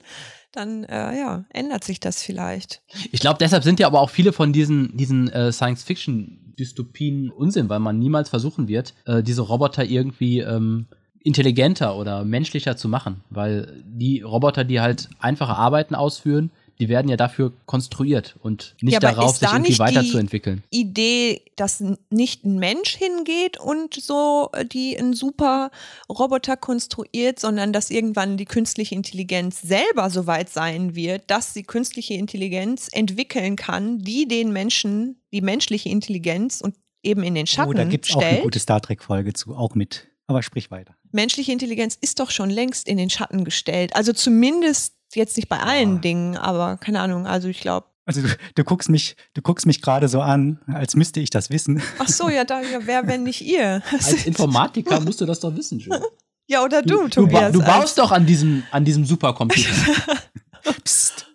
[0.52, 2.82] dann äh, ja, ändert sich das vielleicht.
[3.12, 7.80] Ich glaube, deshalb sind ja aber auch viele von diesen, diesen äh, Science-Fiction-Dystopien Unsinn, weil
[7.80, 10.86] man niemals versuchen wird, äh, diese Roboter irgendwie ähm,
[11.22, 13.22] intelligenter oder menschlicher zu machen.
[13.30, 18.94] Weil die Roboter, die halt einfache Arbeiten ausführen, die werden ja dafür konstruiert und nicht
[18.94, 20.62] Ja, darauf, sich da irgendwie nicht weiterzuentwickeln.
[20.70, 25.70] Idee, dass nicht ein Mensch hingeht und so äh, die ein super
[26.08, 31.64] Roboter konstruiert, sondern dass irgendwann die künstliche Intelligenz selber so weit sein wird, dass sie
[31.64, 37.70] künstliche Intelligenz entwickeln kann, die den Menschen, die menschliche Intelligenz und eben in den Schatten
[37.70, 40.08] oh, da gibt es auch eine gute Star Trek-Folge zu, auch mit.
[40.26, 40.94] Aber sprich weiter.
[41.10, 43.96] menschliche Intelligenz ist doch schon längst in den Schatten gestellt.
[43.96, 46.00] Also zumindest jetzt nicht bei allen Ja.
[46.00, 47.26] Dingen, aber keine Ahnung.
[47.26, 50.96] Also ich glaube, Also du, du guckst mich, du guckst mich gerade so an, als
[50.96, 51.82] müsste ich das wissen.
[51.98, 53.82] ach so, ja, da, ja, wer, wenn nicht ihr?
[53.92, 56.00] Als Informatiker musst du das doch wissen, Jules.
[56.46, 57.52] ja, oder du, Du, ba Tobias.
[57.52, 59.70] du als- baust doch an diesem, an diesem Supercomputer.
[60.84, 61.26] Psst.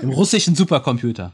[0.00, 1.32] Im russischen Supercomputer.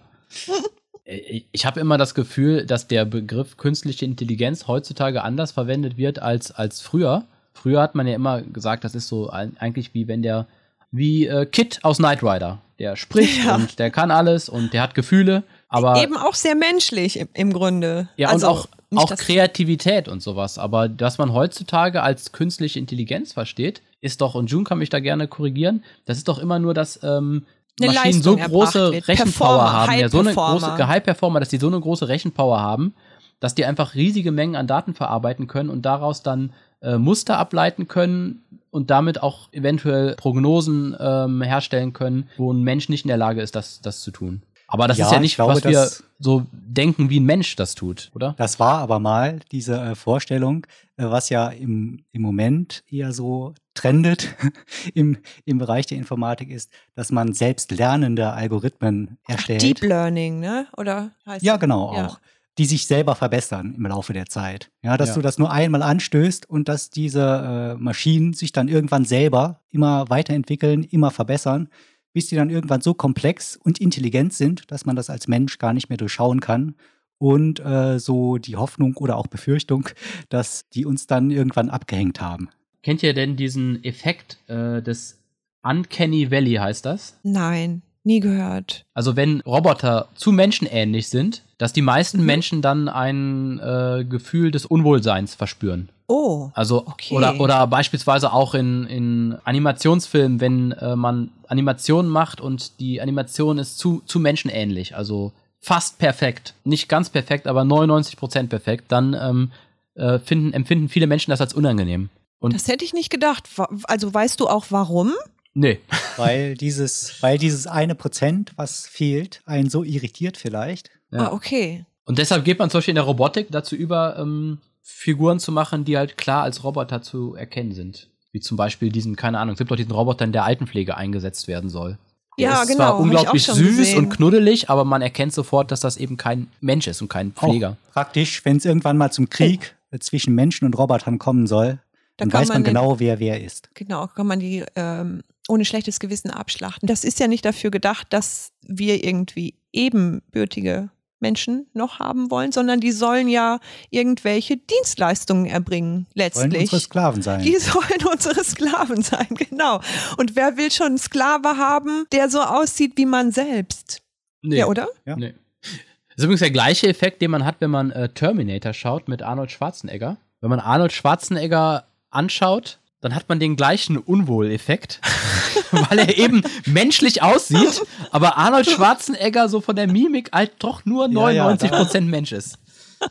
[1.04, 6.18] Äh, Ich habe immer das Gefühl, dass der Begriff künstliche Intelligenz heutzutage anders verwendet wird
[6.20, 7.24] als, als früher.
[7.54, 10.46] Früher hat man ja immer gesagt, das ist so ein, eigentlich wie wenn der,
[10.90, 12.58] wie äh, Kit aus Knight Rider.
[12.78, 13.56] Der spricht Ja.
[13.56, 15.42] und der kann alles und der hat Gefühle.
[15.68, 18.08] Aber Eben auch sehr menschlich im, im Grunde.
[18.16, 20.58] Ja, also, und auch, auch dass- Kreativität und sowas.
[20.58, 25.00] Aber was man heutzutage als künstliche Intelligenz versteht, ist doch, und June kann mich da
[25.00, 27.44] gerne korrigieren, das ist doch immer nur, dass ähm,
[27.80, 29.08] Eine Maschinen so Leistung große erbracht wird.
[29.08, 32.94] Rechenpower Performer, haben, ja, so eine große High-Performer, dass die so eine große Rechenpower haben,
[33.40, 37.88] dass die einfach riesige Mengen an Daten verarbeiten können und daraus dann äh, Muster ableiten
[37.88, 43.16] können und damit auch eventuell Prognosen ähm, herstellen können, wo ein Mensch nicht in der
[43.16, 44.42] Lage ist, das, das zu tun.
[44.70, 47.56] Aber das Ja, ist ja ich nicht, glaube, was wir so denken, wie ein Mensch
[47.56, 48.34] das tut, oder?
[48.36, 50.66] Das war aber mal diese äh, Vorstellung,
[50.98, 54.34] äh, was ja im, im Moment eher so trendet
[54.94, 59.62] im, im Bereich der Informatik ist, dass man selbst lernende Algorithmen erstellt.
[59.62, 60.66] Deep Learning, ne?
[60.76, 61.60] Oder heißt ja, das?
[61.60, 62.18] genau Ja.
[62.58, 64.70] Die sich selber verbessern im Laufe der Zeit.
[64.82, 65.14] Ja, dass Ja.
[65.16, 70.10] du das nur einmal anstößt und dass diese äh, Maschinen sich dann irgendwann selber immer
[70.10, 71.68] weiterentwickeln, immer verbessern,
[72.12, 75.72] bis die dann irgendwann so komplex und intelligent sind, dass man das als Mensch gar
[75.72, 76.74] nicht mehr durchschauen kann.
[77.18, 79.88] Und äh, so die Hoffnung oder auch Befürchtung,
[80.28, 82.48] dass die uns dann irgendwann abgehängt haben.
[82.82, 85.18] Kennt ihr denn diesen Effekt äh, des
[85.62, 87.18] Uncanny Valley heißt das?
[87.24, 88.84] Nein, nie gehört.
[88.94, 92.26] Also wenn Roboter zu menschenähnlich sind, dass die meisten Mhm.
[92.26, 95.88] Menschen dann ein äh, Gefühl des Unwohlseins verspüren.
[96.08, 96.50] Oh.
[96.54, 97.14] Also Okay.
[97.14, 103.58] oder oder beispielsweise auch in, in Animationsfilmen, wenn äh, man Animationen macht und die Animation
[103.58, 109.50] ist zu zu menschenähnlich, also fast perfekt, nicht ganz perfekt, aber 99% perfekt, dann ähm,
[109.94, 112.08] äh, finden empfinden viele Menschen das als unangenehm.
[112.40, 113.48] Und Das hätte ich nicht gedacht.
[113.84, 115.12] Also weißt du auch warum?
[115.54, 115.78] Nee,
[116.16, 120.90] Weil dieses, weil dieses eine Prozent, was fehlt, einen so irritiert vielleicht.
[121.10, 121.28] Ja.
[121.28, 121.84] Ah, okay.
[122.04, 125.84] Und deshalb geht man zum Beispiel in der Robotik dazu über, ähm, Figuren zu machen,
[125.84, 128.08] die halt klar als Roboter zu erkennen sind.
[128.32, 130.96] Wie zum Beispiel diesen, keine Ahnung, es gibt doch diesen Roboter, der in der Altenpflege
[130.96, 131.98] eingesetzt werden soll.
[132.38, 133.98] Der Ja, ist genau, zwar unglaublich süß gesehen.
[133.98, 137.76] und knuddelig, aber man erkennt sofort, dass das eben kein Mensch ist und kein Pfleger.
[137.88, 141.78] Auch praktisch, wenn es irgendwann mal zum Krieg äh, zwischen Menschen und Robotern kommen soll,
[142.16, 143.68] Da dann weiß man man den- genau, wer wer ist.
[143.74, 146.86] Genau, kann man die ähm, ohne schlechtes Gewissen abschlachten.
[146.86, 152.80] Das ist ja nicht dafür gedacht, dass wir irgendwie ebenbürtige Menschen noch haben wollen, sondern
[152.80, 153.58] die sollen ja
[153.90, 156.62] irgendwelche Dienstleistungen erbringen, letztlich.
[156.62, 157.42] unsere Sklaven sein.
[157.42, 159.80] Die sollen unsere Sklaven sein, genau.
[160.16, 164.02] Und wer will schon einen Sklave haben, der so aussieht wie man selbst?
[164.42, 164.58] Nee.
[164.58, 164.88] Ja, oder?
[165.04, 165.16] Ja.
[165.16, 165.34] Nee.
[165.62, 169.22] Das ist übrigens der gleiche Effekt, den man hat, wenn man äh, Terminator schaut mit
[169.22, 170.16] Arnold Schwarzenegger.
[170.40, 175.00] Wenn man Arnold Schwarzenegger anschaut, dann hat man den gleichen Unwohleffekt,
[175.70, 181.08] weil er eben menschlich aussieht, aber Arnold Schwarzenegger so von der Mimik halt doch nur
[181.10, 182.58] Ja, ja, 99% Mensch ist.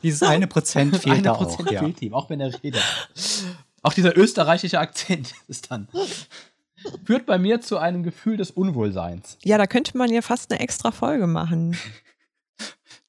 [0.03, 1.37] Dieses eine Prozent fehlt da auch.
[1.47, 1.79] Prozent Ja.
[1.81, 2.83] fehlt ihm, auch wenn er redet.
[3.83, 5.87] Auch dieser österreichische Akzent ist dann.
[7.05, 9.37] Führt bei mir zu einem Gefühl des Unwohlseins.
[9.43, 11.77] Ja, da könnte man ja fast eine extra Folge machen.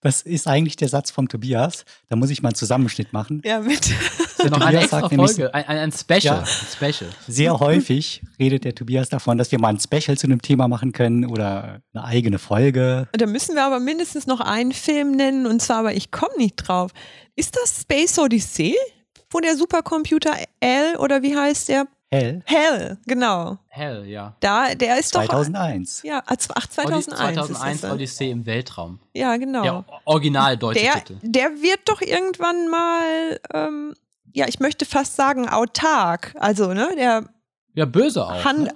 [0.01, 1.85] Das ist eigentlich der Satz vom Tobias.
[2.09, 3.43] Da muss ich mal einen Zusammenschnitt machen.
[3.45, 3.91] Ja, mit.
[4.39, 6.21] Das ist ja noch eine Tobias extra sagt nämlich- Folge, ein, ein, ein Special.
[6.23, 6.39] Ja.
[6.41, 6.47] Ein
[6.93, 7.11] Special.
[7.27, 10.93] Sehr häufig redet der Tobias davon, dass wir mal ein Special zu einem Thema machen
[10.93, 13.09] können oder eine eigene Folge.
[13.13, 16.57] Da müssen wir aber mindestens noch einen Film nennen und zwar, aber ich komme nicht
[16.57, 16.93] drauf.
[17.37, 18.77] Ist das Space Odyssey?
[19.31, 21.87] Wo der Supercomputer L oder wie heißt der?
[22.11, 23.59] Hell Hell, genau.
[23.69, 24.35] Hell, ja.
[24.41, 25.21] Da, der ist doch.
[25.27, 26.03] 2001.
[26.05, 27.07] Ja, ach, 2001.
[27.07, 27.93] ist 2001 das.
[27.93, 28.99] Odyssee im Weltraum.
[29.13, 29.63] Ja, genau.
[29.63, 31.19] Der original deutsche der, Titel.
[31.23, 33.95] der wird doch irgendwann mal, ähm,
[34.39, 36.35] ja, ich möchte fast sagen, autark.
[36.39, 37.25] Also, ne, der
[37.75, 38.45] Ja, böse auch.
[38.45, 38.75] Hand, ne?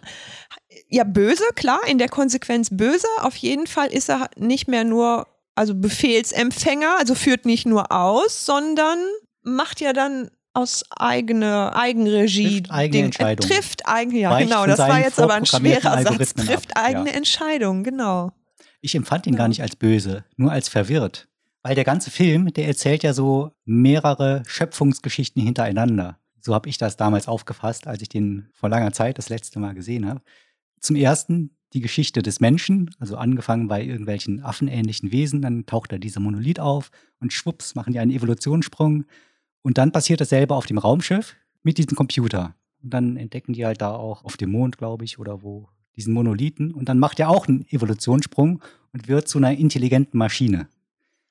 [0.89, 3.07] ja, böse, klar, in der Konsequenz böse.
[3.21, 8.45] Auf jeden Fall ist er nicht mehr nur, also Befehlsempfänger, also führt nicht nur aus,
[8.45, 8.99] sondern
[9.43, 13.51] macht ja dann aus eigene Eigenregie Trifft eigene Ding- Entscheidungen.
[13.51, 14.67] Äh, trifft eigene, ja, Weicht genau.
[14.67, 16.35] Das war jetzt aber ein schwerer Satz.
[16.35, 17.17] Trifft ab, eigene ja.
[17.17, 18.33] Entscheidungen, genau.
[18.83, 21.29] Ich empfand ihn gar nicht als böse, nur als verwirrt.
[21.63, 26.19] Weil der ganze Film, der erzählt ja so mehrere Schöpfungsgeschichten hintereinander.
[26.41, 29.75] So habe ich das damals aufgefasst, als ich den vor langer Zeit das letzte Mal
[29.75, 30.23] gesehen habe.
[30.81, 35.99] Zum ersten die Geschichte des Menschen, also angefangen bei irgendwelchen affenähnlichen Wesen, dann taucht da
[35.99, 39.05] dieser Monolith auf und schwupps machen die einen Evolutionssprung.
[39.63, 42.57] Und dann passiert dasselbe auf dem Raumschiff mit diesem Computer.
[42.83, 46.13] Und dann entdecken die halt da auch auf dem Mond, glaube ich, oder wo diesen
[46.13, 46.73] Monolithen.
[46.73, 48.61] Und dann macht er auch einen Evolutionssprung
[48.93, 50.69] und wird zu einer intelligenten Maschine.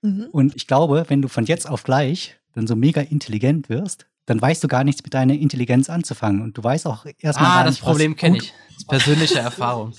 [0.01, 0.27] Mhm.
[0.31, 4.41] Und ich glaube, wenn du von jetzt auf gleich dann so mega intelligent wirst, dann
[4.41, 6.41] weißt du gar nichts mit deiner Intelligenz anzufangen.
[6.41, 8.53] Und du weißt auch erstmal Ah, gar das nicht, Problem kenne ich.
[8.69, 9.93] Das ist persönliche Erfahrung.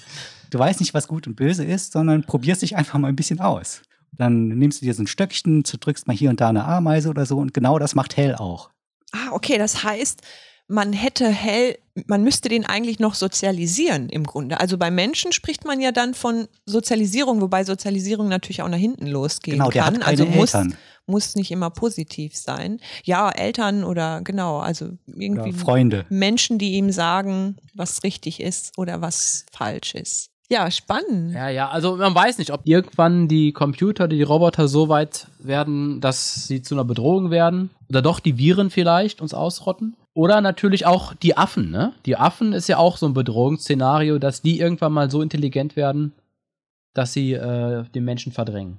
[0.50, 3.40] Du weißt nicht, was gut und böse ist, sondern probierst dich einfach mal ein bisschen
[3.40, 3.82] aus.
[4.12, 7.24] Dann nimmst du dir so ein Stöckchen, zerdrückst mal hier und da eine Ameise oder
[7.24, 8.70] so und genau das macht Hell auch.
[9.12, 10.22] Ah, okay, das heißt,
[10.68, 14.60] man hätte hell, man müsste den eigentlich noch sozialisieren im Grunde.
[14.60, 19.06] Also bei Menschen spricht man ja dann von Sozialisierung, wobei Sozialisierung natürlich auch nach hinten
[19.06, 19.94] losgehen Genau, der kann.
[19.94, 22.78] hat keine also muss, Eltern muss nicht immer positiv sein.
[23.04, 26.06] Ja, Eltern oder genau, also oder irgendwie Freunde.
[26.08, 30.31] Menschen, die ihm sagen, was richtig ist oder was falsch ist.
[30.50, 31.34] Ja, spannend.
[31.34, 36.00] Ja, ja, also man weiß nicht, ob irgendwann die Computer, die Roboter so weit werden,
[36.00, 37.70] dass sie zu einer Bedrohung werden.
[37.88, 39.96] Oder doch die Viren vielleicht uns ausrotten.
[40.14, 41.94] Oder natürlich auch die Affen, ne?
[42.04, 46.12] Die Affen ist ja auch so ein Bedrohungsszenario, dass die irgendwann mal so intelligent werden,
[46.92, 48.78] dass sie äh, den Menschen verdrängen.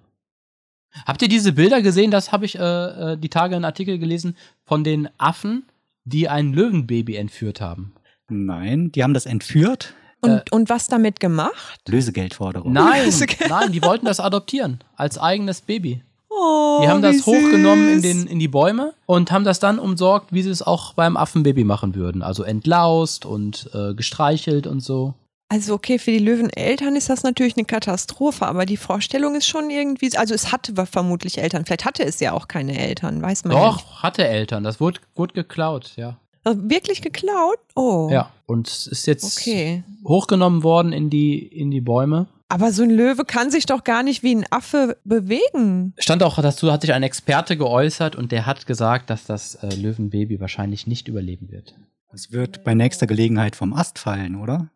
[1.07, 2.11] Habt ihr diese Bilder gesehen?
[2.11, 5.63] Das habe ich äh, äh, die Tage einen Artikel gelesen von den Affen,
[6.05, 7.95] die ein Löwenbaby entführt haben.
[8.29, 9.95] Nein, die haben das entführt.
[10.23, 11.81] Und, Äh, und was damit gemacht?
[11.87, 12.71] Lösegeldforderung.
[12.73, 13.45] Nein, okay.
[13.49, 16.01] nein, die wollten das adoptieren als eigenes Baby.
[16.29, 20.33] Oh, Die haben das hochgenommen in, den, in die Bäume und haben das dann umsorgt,
[20.33, 22.23] wie sie es auch beim Affenbaby machen würden.
[22.23, 25.13] Also entlaust und äh, gestreichelt und so.
[25.49, 29.69] Also okay, für die Löweneltern ist das natürlich eine Katastrophe, aber die Vorstellung ist schon
[29.69, 33.55] irgendwie, also es hatte vermutlich Eltern, vielleicht hatte es ja auch keine Eltern, weiß man
[33.55, 33.81] ja nicht.
[33.81, 34.63] Doch, hatte Eltern.
[34.63, 36.17] Das wurde, wurde geklaut, ja.
[36.45, 37.59] Wirklich geklaut?
[37.75, 38.09] Oh.
[38.11, 38.31] Ja.
[38.45, 39.83] Und es ist jetzt Okay.
[40.05, 42.27] hochgenommen worden in die, in die Bäume.
[42.49, 45.93] Aber so ein Löwe kann sich doch gar nicht wie ein Affe bewegen.
[45.97, 49.73] Stand auch dazu, hat sich ein Experte geäußert und der hat gesagt, dass das äh,
[49.73, 51.73] Löwenbaby wahrscheinlich nicht überleben wird.
[52.11, 54.69] Es wird bei nächster Gelegenheit vom Ast fallen, oder?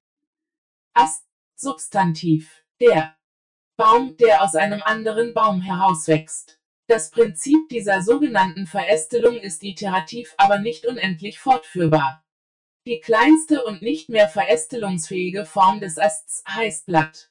[0.96, 1.24] Ast,
[1.56, 2.64] Substantiv.
[2.82, 3.16] Der
[3.78, 6.57] Baum, der aus einem anderen Baum herauswächst.
[6.88, 12.24] Das Prinzip dieser sogenannten Verästelung ist iterativ, aber nicht unendlich fortführbar.
[12.86, 17.30] Die kleinste und nicht mehr verästelungsfähige Form des Asts heißt Blatt.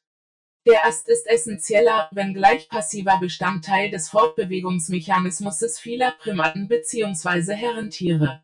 [0.67, 7.55] Der Ast ist essentieller, wenngleich passiver Bestandteil des Fortbewegungsmechanismus vieler Primaten bzw.
[7.55, 8.43] Herrentiere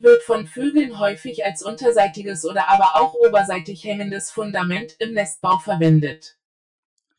[0.00, 6.38] wird von Vögeln häufig als unterseitiges oder aber auch oberseitig hängendes Fundament im Nestbau verwendet.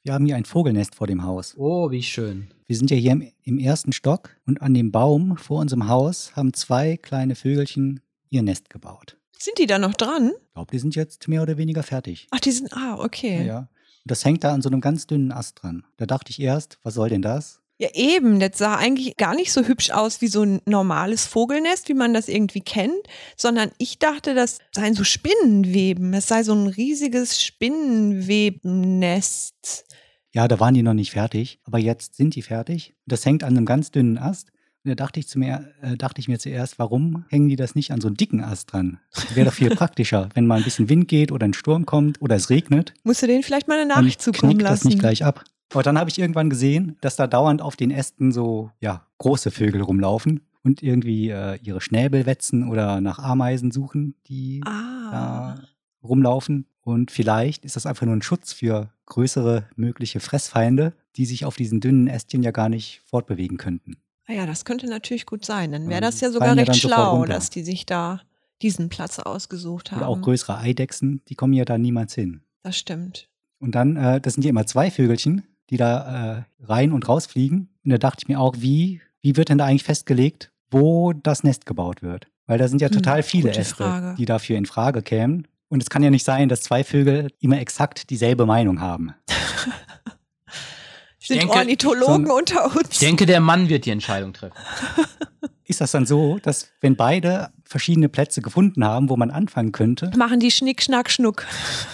[0.03, 1.53] Wir haben hier ein Vogelnest vor dem Haus.
[1.57, 2.47] Oh, wie schön.
[2.65, 6.35] Wir sind ja hier im, im ersten Stock und an dem Baum vor unserem Haus
[6.35, 7.99] haben zwei kleine Vögelchen
[8.31, 9.17] ihr Nest gebaut.
[9.37, 10.31] Sind die da noch dran?
[10.35, 12.27] Ich glaube, die sind jetzt mehr oder weniger fertig.
[12.31, 13.37] Ach, die sind, ah, okay.
[13.37, 13.59] Ja, ja.
[13.59, 13.69] Und
[14.05, 15.85] das hängt da an so einem ganz dünnen Ast dran.
[15.97, 17.60] Da dachte ich erst, was soll denn das?
[17.81, 18.39] Ja, eben.
[18.39, 22.13] Das sah eigentlich gar nicht so hübsch aus wie so ein normales Vogelnest, wie man
[22.13, 22.93] das irgendwie kennt,
[23.35, 26.13] sondern ich dachte, das seien so Spinnenweben.
[26.13, 29.85] Es sei so ein riesiges Spinnenwebennest.
[30.31, 32.93] Ja, da waren die noch nicht fertig, aber jetzt sind die fertig.
[33.07, 34.51] Das hängt an einem ganz dünnen Ast.
[34.83, 37.73] Und da dachte ich, zu mir, äh, dachte ich mir zuerst, warum hängen die das
[37.73, 38.99] nicht an so einen dicken Ast dran?
[39.33, 42.35] Wäre doch viel praktischer, wenn mal ein bisschen Wind geht oder ein Sturm kommt oder
[42.35, 42.93] es regnet.
[43.03, 44.89] Musst du denen vielleicht mal eine Nachricht zukommen knickt das lassen?
[44.89, 45.43] nicht gleich ab.
[45.71, 49.51] Aber dann habe ich irgendwann gesehen, dass da dauernd auf den Ästen so ja, große
[49.51, 55.11] Vögel rumlaufen und irgendwie äh, ihre Schnäbel wetzen oder nach Ameisen suchen, die Ah.
[55.11, 55.63] da
[56.03, 56.65] rumlaufen.
[56.81, 61.55] Und vielleicht ist das einfach nur ein Schutz für größere mögliche Fressfeinde, die sich auf
[61.55, 63.97] diesen dünnen Ästchen ja gar nicht fortbewegen könnten.
[64.27, 65.71] Ah ja, das könnte natürlich gut sein.
[65.71, 68.21] Dann wäre das ja sogar recht schlau, dass die sich da
[68.61, 69.99] diesen Platz ausgesucht haben.
[69.99, 72.41] Oder auch größere Eidechsen, die kommen ja da niemals hin.
[72.63, 73.29] Das stimmt.
[73.59, 77.69] Und dann, äh, das sind ja immer zwei Vögelchen, die da äh, rein und rausfliegen.
[77.83, 81.43] Und da dachte ich mir auch, wie, wie wird denn da eigentlich festgelegt, wo das
[81.43, 82.27] Nest gebaut wird?
[82.45, 84.15] Weil da sind ja Hm, total viele gute Äste, Frage.
[84.17, 85.47] die dafür in Frage kämen.
[85.69, 89.13] Und es kann ja nicht sein, dass zwei Vögel immer exakt dieselbe Meinung haben.
[91.19, 92.89] Sind denke, Ornithologen so- unter uns?
[92.91, 94.55] Ich denke, der Mann wird die Entscheidung treffen.
[95.71, 100.11] Ist das dann so, dass wenn beide verschiedene Plätze gefunden haben, wo man anfangen könnte,
[100.17, 101.47] Machen die Schnick, Schnack, Schnuck.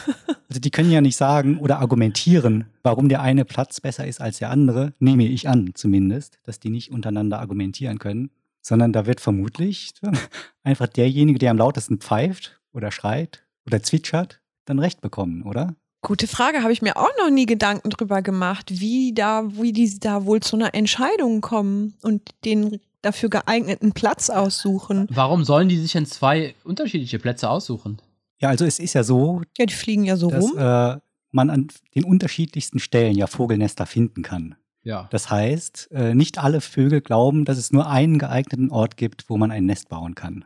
[0.49, 4.39] also die können ja nicht sagen oder argumentieren, warum der eine Platz besser ist als
[4.39, 8.31] der andere, nehme ich an zumindest, dass die nicht untereinander argumentieren können,
[8.63, 9.93] sondern da wird vermutlich
[10.63, 15.75] einfach derjenige, der am lautesten pfeift oder schreit oder zwitschert, dann recht bekommen, oder?
[16.01, 19.99] Gute Frage, habe ich mir auch noch nie Gedanken drüber gemacht, wie da, wie die
[19.99, 25.07] da wohl zu einer Entscheidung kommen und den dafür geeigneten Platz aussuchen.
[25.09, 27.97] Warum sollen die sich denn zwei unterschiedliche Plätze aussuchen?
[28.39, 30.57] Ja, also es ist ja so, Ja, die fliegen ja so dass rum.
[30.57, 30.97] äh,
[31.31, 34.55] man an den unterschiedlichsten Stellen ja Vogelnester finden kann.
[34.83, 35.07] Ja.
[35.11, 39.37] Das heißt, äh, nicht alle Vögel glauben, dass es nur einen geeigneten Ort gibt, wo
[39.37, 40.45] man ein Nest bauen kann.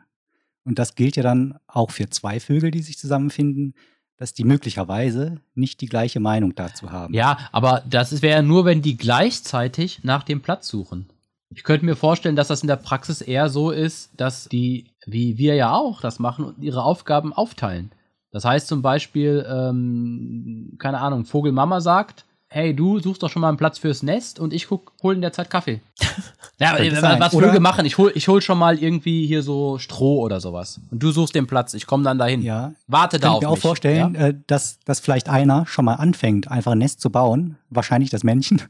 [0.64, 3.74] Und das gilt ja dann auch für zwei Vögel, die sich zusammenfinden,
[4.18, 7.14] dass die möglicherweise nicht die gleiche Meinung dazu haben.
[7.14, 11.07] Ja, aber das wäre ja nur, wenn die gleichzeitig nach dem Platz suchen.
[11.54, 15.38] Ich könnte mir vorstellen, dass das in der Praxis eher so ist, dass die, wie
[15.38, 17.91] wir ja auch das machen, und ihre Aufgaben aufteilen.
[18.32, 23.47] Das heißt zum Beispiel, ähm, keine Ahnung, Vogelmama sagt, hey, du suchst doch schon mal
[23.49, 25.82] einen Platz fürs Nest und ich guck, hol in der Zeit Kaffee.
[26.60, 30.20] ja, was, was Vögel machen, ich hol, ich hol schon mal irgendwie hier so Stroh
[30.22, 30.80] oder sowas.
[30.91, 32.41] Und du suchst den Platz, ich komme dann dahin.
[32.41, 33.62] Ja, Warte da Kann auf ich mir auch mich.
[33.62, 34.28] vorstellen, Ja?
[34.28, 38.24] äh, dass, dass vielleicht einer schon mal anfängt, einfach ein Nest zu bauen, wahrscheinlich das
[38.24, 38.62] Männchen.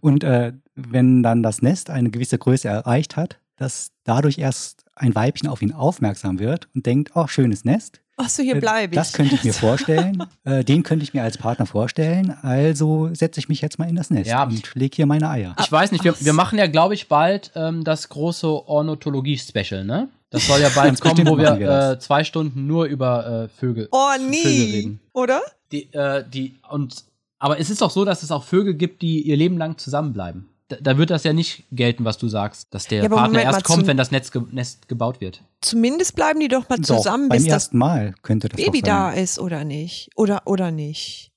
[0.00, 5.14] Und äh, wenn dann das Nest eine gewisse Größe erreicht hat, dass dadurch erst ein
[5.14, 8.00] Weibchen auf ihn aufmerksam wird und denkt, oh, schönes Nest.
[8.16, 8.98] Ach so, hier Äh, bleibe ich.
[8.98, 10.22] Das könnte ich mir vorstellen.
[10.44, 12.30] äh, den könnte ich mir als Partner vorstellen.
[12.42, 14.44] Also setze ich mich jetzt mal in das Nest Ja.
[14.44, 15.54] und lege hier meine Eier.
[15.60, 20.08] Ich weiß nicht, wir, wir machen ja, glaube ich, bald ähm, das große Ornithologie-Special, ne?
[20.30, 23.88] Das soll ja bald kommen, wo wir, wir äh, zwei Stunden nur über äh, Vögel,
[23.92, 24.72] oh, Vögel nie.
[24.72, 25.00] reden.
[25.12, 25.40] Oder?
[25.72, 27.04] Die, äh, die, und,
[27.42, 30.48] aber es ist doch so, dass es auch Vögel gibt, die ihr Leben lang zusammenbleiben.
[30.68, 33.44] Da, da wird das ja nicht gelten, was du sagst, dass der Ja, Partner Moment
[33.44, 35.42] erst kommt, wenn das Netz, ge Nest gebaut wird.
[35.60, 38.80] Zumindest bleiben die doch mal Doch, zusammen, beim bis das ersten Mal könnte das Baby
[38.80, 38.96] doch sein.
[38.96, 40.10] da ist, oder nicht?
[40.16, 41.30] Oder, oder nicht?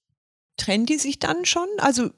[0.57, 1.67] Trennen die sich dann schon?
[1.79, 2.09] Also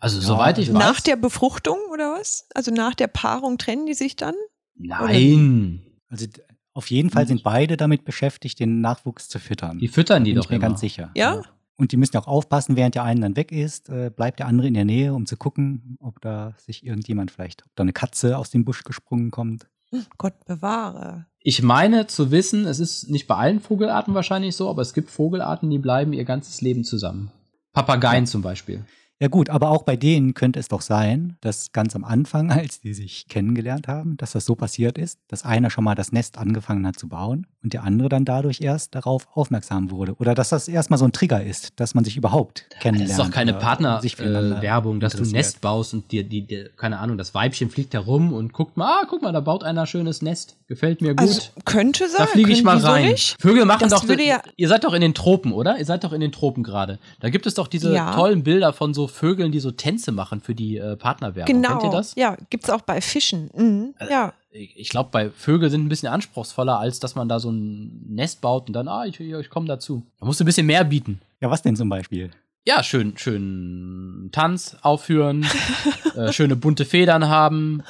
[0.00, 0.86] Also, Ja, soweit ich also weiß.
[0.86, 2.46] nach der Befruchtung oder was?
[2.54, 4.34] Also nach der Paarung trennen die sich dann?
[4.76, 5.82] Nein.
[6.08, 6.40] Also d-
[6.72, 9.78] auf jeden Fall sind beide damit beschäftigt, den Nachwuchs zu füttern.
[9.78, 10.68] Die füttern die bin doch ich mir immer.
[10.68, 11.10] ganz sicher.
[11.14, 11.42] Ja?
[11.76, 14.68] Und die müssen auch aufpassen, während der eine dann weg ist, äh, bleibt der andere
[14.68, 18.38] in der Nähe, um zu gucken, ob da sich irgendjemand vielleicht, ob da eine Katze
[18.38, 19.66] aus dem Busch gesprungen kommt.
[20.18, 21.26] Gott bewahre.
[21.40, 25.10] Ich meine zu wissen, es ist nicht bei allen Vogelarten wahrscheinlich so, aber es gibt
[25.10, 27.30] Vogelarten, die bleiben ihr ganzes Leben zusammen.
[27.72, 28.84] Papageien zum Beispiel.
[29.24, 32.80] Ja gut, aber auch bei denen könnte es doch sein, dass ganz am Anfang, als
[32.82, 36.36] die sich kennengelernt haben, dass das so passiert ist, dass einer schon mal das Nest
[36.36, 40.14] angefangen hat zu bauen und der andere dann dadurch erst darauf aufmerksam wurde.
[40.18, 43.12] Oder dass das erstmal so ein Trigger ist, dass man sich überhaupt Das kennenlernt.
[43.12, 45.30] ist doch keine Partnerwerbung, dass du ein.
[45.30, 49.00] Nest baust und dir, die, die, keine Ahnung, das Weibchen fliegt herum und guckt mal,
[49.02, 50.56] ah, guck mal, da baut einer ein schönes Nest.
[50.66, 51.20] Gefällt mir gut.
[51.20, 52.18] Also könnte sein.
[52.18, 53.06] da fliege ich mal so rein.
[53.12, 53.36] nicht?
[53.40, 54.18] Vögel machen Das doch.
[54.18, 55.78] ja- ihr seid doch in den Tropen, oder?
[55.78, 56.98] Ihr seid doch in den Tropen gerade.
[57.20, 58.14] Da gibt es doch diese Ja.
[58.14, 61.54] tollen Bilder von so Vögeln, die so Tänze machen für die äh, Partnerwerbung.
[61.62, 61.78] Genau.
[61.78, 62.14] Kennt ihr das?
[62.16, 63.50] Ja, gibt's auch bei Fischen.
[63.54, 63.94] Mhm.
[64.10, 64.34] Ja.
[64.50, 68.04] Ich, ich glaube, bei Vögeln sind ein bisschen anspruchsvoller, als dass man da so ein
[68.08, 70.04] Nest baut und dann, ah, ich, ich komme dazu.
[70.20, 71.20] Da musst du ein bisschen mehr bieten.
[71.40, 72.30] Ja, was denn zum Beispiel?
[72.66, 75.46] Ja, schön, schön Tanz aufführen,
[76.16, 77.82] äh, schöne bunte Federn haben,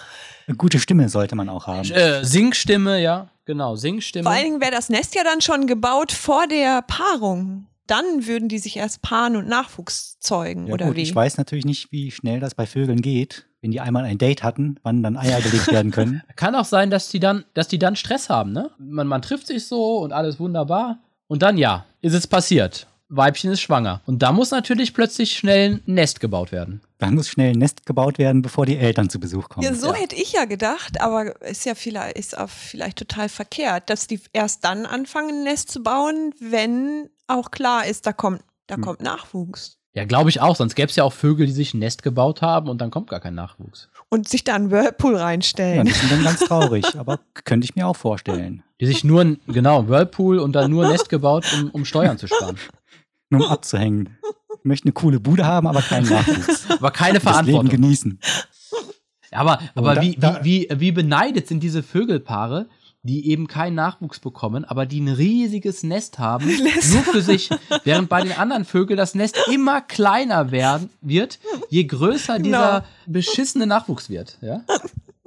[0.47, 1.89] Eine gute Stimme sollte man auch haben.
[1.91, 4.25] äh, Singstimme, ja, genau, Singstimme.
[4.25, 7.66] Vor allen Dingen wäre das Nest ja dann schon gebaut vor der Paarung.
[7.87, 11.03] Dann würden die sich erst paaren und Nachwuchs zeugen, Ja, oder gut, wie?
[11.03, 14.43] ich weiß natürlich nicht, wie schnell das bei Vögeln geht, wenn die einmal ein Date
[14.43, 16.22] hatten, wann dann Eier gelegt werden können.
[16.37, 18.70] Kann auch sein, dass die dann, dass die dann Stress haben, ne?
[18.78, 20.99] Man, man trifft sich so und alles wunderbar.
[21.26, 22.87] Und dann ja, ist es passiert.
[23.11, 24.01] Weibchen ist schwanger.
[24.07, 26.80] Und da muss natürlich plötzlich schnell ein Nest gebaut werden.
[26.99, 29.64] Dann muss schnell ein Nest gebaut werden, bevor die Eltern zu Besuch kommen.
[29.64, 29.95] Ja, so Ja.
[29.95, 34.20] hätte ich ja gedacht, aber ist ja vielleicht, ist auch vielleicht total verkehrt, dass die
[34.32, 38.83] erst dann anfangen, ein Nest zu bauen, wenn auch klar ist, da kommt, da Hm.
[38.83, 39.79] kommt Nachwuchs.
[39.97, 40.57] Ja, glaube ich auch.
[40.57, 43.09] Sonst gäbe es ja auch Vögel, die sich ein Nest gebaut haben und dann kommt
[43.11, 43.89] gar kein Nachwuchs.
[44.09, 45.87] Und sich da einen Whirlpool Ja, reinstellen.
[45.87, 48.64] die sind dann ganz traurig, aber könnte ich mir auch vorstellen.
[48.81, 52.18] Die sich nur, ein- genau, Whirlpool und dann nur ein Nest gebaut, um, um Steuern
[52.18, 52.57] zu sparen.
[53.31, 54.18] Nur um abzuhängen.
[54.59, 56.66] Ich möchte eine coole Bude haben, aber keinen Nachwuchs.
[56.70, 57.70] Aber keine Das Leben Verantwortung.
[57.70, 58.20] genießen.
[59.31, 62.68] Aber, aber da- wie, da- wie, wie, wie beneidet sind diese Vögelpaare,
[63.05, 66.47] die eben keinen Nachwuchs bekommen, aber die ein riesiges Nest haben,
[66.93, 67.51] nur für sich,
[67.85, 71.39] während bei den anderen Vögeln das Nest immer kleiner werden, wird,
[71.69, 72.47] je größer Genau.
[72.47, 74.39] dieser beschissene Nachwuchs wird.
[74.41, 74.63] Ja?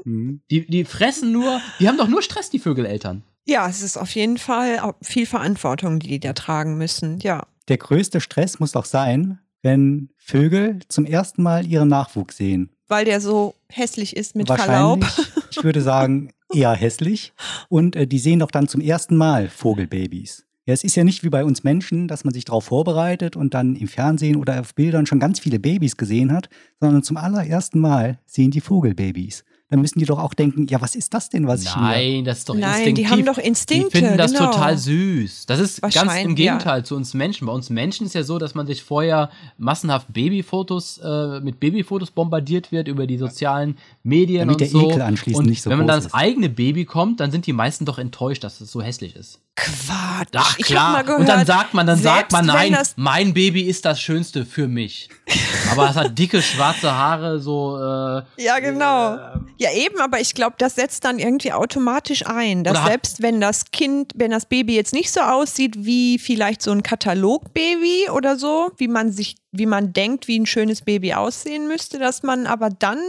[0.04, 0.42] Mhm.
[0.50, 3.24] Die, die fressen nur, die haben doch nur Stress, die Vögeleltern.
[3.46, 7.20] Ja, es ist auf jeden Fall auch viel Verantwortung, die die da tragen müssen.
[7.20, 7.46] Ja.
[7.70, 12.70] Der größte Stress muss doch sein, wenn Vögel zum ersten Mal ihren Nachwuchs sehen.
[12.88, 15.02] Weil der so hässlich ist mit Verlaub.
[15.02, 17.34] Wahrscheinlich, ich würde sagen, eher hässlich.
[17.70, 20.46] Und äh, die sehen doch dann zum ersten Mal Vogelbabys.
[20.66, 23.54] Ja, es ist ja nicht wie bei uns Menschen, dass man sich darauf vorbereitet und
[23.54, 26.50] dann im Fernsehen oder auf Bildern schon ganz viele Babys gesehen hat,
[26.82, 29.46] sondern zum allerersten Mal sehen die Vogelbabys.
[29.70, 31.82] Dann müssen die doch auch denken, ja, was ist das denn, was ich hier...
[31.82, 33.06] Nein, das ist doch Nein, instinktiv.
[33.06, 33.90] die haben doch Instinkte.
[33.90, 34.52] Die finden das genau.
[34.52, 35.46] total süß.
[35.46, 37.48] Das ist ganz im Gegenteil zu uns Menschen.
[37.48, 42.12] Bei uns Menschen ist ja so, dass man sich vorher massenhaft Babyfotos, äh, mit Babyfotos
[42.12, 44.90] bombardiert wird über die sozialen Medien Damit und der so.
[44.90, 46.16] Ekel anschließend und nicht so wenn man dann das ist.
[46.16, 49.42] eigene Baby kommt, dann sind die meisten doch enttäuscht, dass es so hässlich ist.
[49.58, 50.30] Quatsch.
[50.36, 50.86] Ach ich klar.
[50.86, 54.00] hab mal gehört, und dann sagt man, dann sagt man, nein, mein Baby ist das
[54.00, 55.10] Schönste für mich.
[55.72, 57.76] Aber es hat dicke schwarze Haare, so.
[57.78, 59.18] Äh, Ja, genau.
[59.58, 63.42] Ja, eben, aber ich glaube, das setzt dann irgendwie automatisch ein, dass Oder selbst wenn
[63.42, 68.38] das Kind, wenn das Baby jetzt nicht so aussieht wie vielleicht so ein Katalogbaby oder
[68.38, 72.48] so, wie man sich, wie man denkt, wie ein schönes Baby aussehen müsste, dass man
[72.48, 73.00] aber dann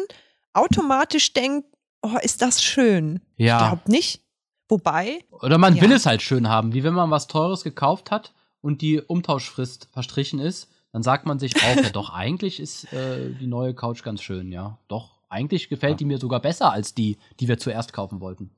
[0.53, 1.67] automatisch denkt,
[2.03, 3.21] oh, ist das schön.
[3.37, 3.59] Ich ja.
[3.59, 4.23] glaube nicht.
[4.71, 5.83] Wobei, Oder man Ja.
[5.83, 9.89] will es halt schön haben, wie wenn man was Teures gekauft hat und die Umtauschfrist
[9.93, 10.69] verstrichen ist.
[10.93, 14.21] Dann dann sagt man sich auch, ja doch, eigentlich ist äh, die neue Couch ganz
[14.21, 14.79] schön, ja.
[14.89, 15.97] Doch, eigentlich gefällt Ja.
[15.99, 18.51] die mir sogar besser als die, die wir zuerst kaufen wollten.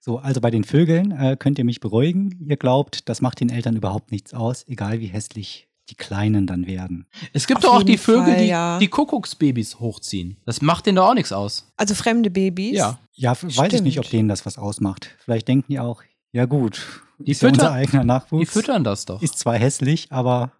[0.00, 2.44] So, also bei den Vögeln äh, könnt ihr mich beruhigen.
[2.46, 6.66] Ihr glaubt, das macht den Eltern überhaupt nichts aus, egal wie hässlich die Kleinen dann
[6.66, 7.06] werden.
[7.32, 8.78] Es gibt Auf doch auch die Vögel, Fall, die ja.
[8.78, 10.38] die Kuckucksbabys hochziehen.
[10.46, 11.70] Das macht denen doch auch nichts aus.
[11.76, 12.74] Also fremde Babys.
[12.76, 12.98] Ja.
[13.12, 14.18] Ja, f- weiß ich nicht, ob Stimmt.
[14.20, 15.10] denen das was ausmacht.
[15.18, 16.02] Vielleicht denken die auch,
[16.32, 16.80] ja gut,
[17.18, 18.40] Die ist ja unser füttern- eigener Nachwuchs.
[18.40, 19.22] Die füttern das doch.
[19.22, 20.52] Ist zwar hässlich, aber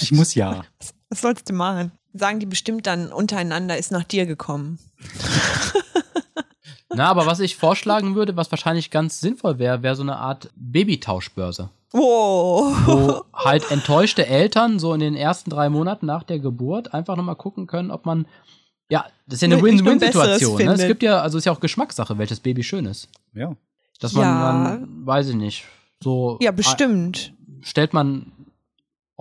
[0.00, 0.64] ich muss ja.
[1.10, 1.92] Was sollst du machen?
[2.14, 4.78] Sagen die bestimmt dann untereinander, ist nach dir gekommen.
[6.94, 10.50] Na, aber was ich vorschlagen würde, was wahrscheinlich ganz sinnvoll wäre, wäre so eine Art
[10.56, 11.70] Babytauschbörse.
[11.92, 12.74] Wow.
[12.86, 17.36] Wo halt enttäuschte Eltern so in den ersten drei Monaten nach der Geburt einfach nochmal
[17.36, 18.26] gucken können, ob man.
[18.90, 20.58] Ja, das ist ja eine Win-Win-Situation.
[20.58, 20.72] Ne?
[20.72, 23.08] Es gibt ja, also ist ja auch Geschmackssache, welches Baby schön ist.
[23.34, 23.56] Ja.
[24.00, 24.52] Dass man Ja.
[24.52, 25.64] dann, weiß ich nicht,
[26.02, 26.38] so.
[26.42, 27.32] Ja, bestimmt.
[27.62, 28.32] Stellt man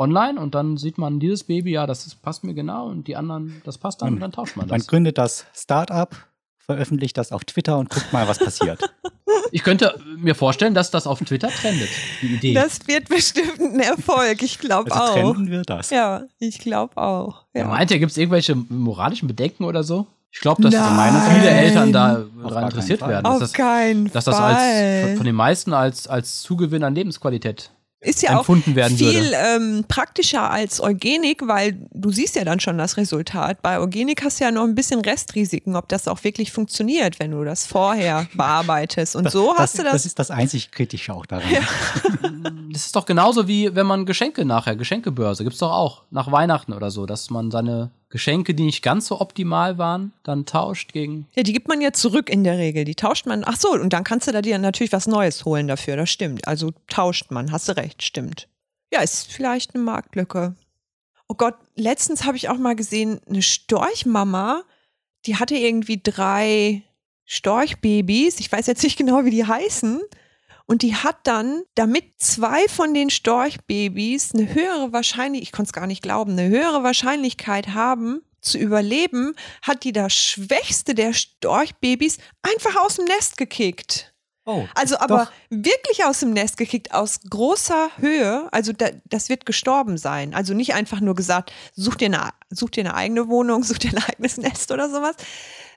[0.01, 3.15] online und dann sieht man dieses Baby, ja, das ist, passt mir genau und die
[3.15, 4.87] anderen, das passt dann Man- und dann tauscht man Man das.
[4.87, 6.13] gründet das Startup,
[6.57, 8.81] veröffentlicht das auf Twitter und guckt mal, was passiert.
[9.53, 11.87] Ich könnte mir vorstellen, dass das auf Twitter trendet,
[12.21, 12.53] die Idee.
[12.53, 14.41] Das wird bestimmt ein Erfolg.
[14.43, 15.13] Ich glaube Also auch.
[15.13, 15.89] trenden wir das.
[15.89, 17.45] Ja, ich glaube auch.
[17.53, 17.61] Ja.
[17.61, 17.67] Ja.
[17.67, 20.05] Meint ihr, gibt es irgendwelche moralischen Bedenken oder so?
[20.31, 21.35] Ich glaube, dass Nein.
[21.35, 23.25] viele Eltern da daran interessiert werden.
[23.25, 27.71] Auf Dass das, keinen dass das als, von den meisten als, als Zugewinn an Lebensqualität
[28.03, 32.59] ist ja auch empfunden werden viel ähm, praktischer als Eugenik, weil du siehst ja dann
[32.59, 33.61] schon das Resultat.
[33.61, 37.31] Bei Eugenik hast du ja noch ein bisschen Restrisiken, ob das auch wirklich funktioniert, wenn
[37.31, 39.15] du das vorher bearbeitest.
[39.15, 40.05] Und so hast du Das das.
[40.07, 41.45] ist das einzig Kritische auch daran.
[42.71, 46.71] Das ist doch genauso wie wenn man Geschenke nachher, Geschenkebörse, gibt's doch auch nach Weihnachten
[46.71, 51.27] oder so, dass man seine Geschenke, die nicht ganz so optimal waren, dann tauscht gegen.
[51.33, 52.83] ja, die gibt man ja zurück in der Regel.
[52.83, 53.43] Die tauscht man.
[53.45, 55.95] Ach so, und dann kannst du da dir natürlich was Neues holen dafür.
[55.95, 56.47] Das stimmt.
[56.47, 57.51] Also tauscht man.
[57.51, 58.47] Hast du recht, stimmt.
[58.93, 60.55] Ja, ist vielleicht eine Marktlücke.
[61.27, 64.63] Oh Gott, letztens habe ich auch mal gesehen, eine Storchmama,
[65.25, 66.83] die hatte irgendwie drei
[67.25, 68.41] Storchbabys.
[68.41, 70.01] Ich weiß jetzt nicht genau, wie die heißen.
[70.65, 75.73] Und die hat dann, damit zwei von den Storchbabys eine höhere Wahrscheinlichkeit, ich konnte es
[75.73, 82.17] gar nicht glauben, eine höhere Wahrscheinlichkeit haben zu überleben, hat die das schwächste der Storchbabys
[82.41, 84.11] einfach aus dem Nest gekickt.
[84.45, 85.31] Oh, Also aber doch.
[85.63, 88.47] wirklich aus dem Nest gekickt, aus großer Höhe.
[88.51, 90.33] Also da, das wird gestorben sein.
[90.33, 93.91] Also nicht einfach nur gesagt, such dir, eine, such dir eine eigene Wohnung, such dir
[93.91, 95.15] ein eigenes Nest oder sowas,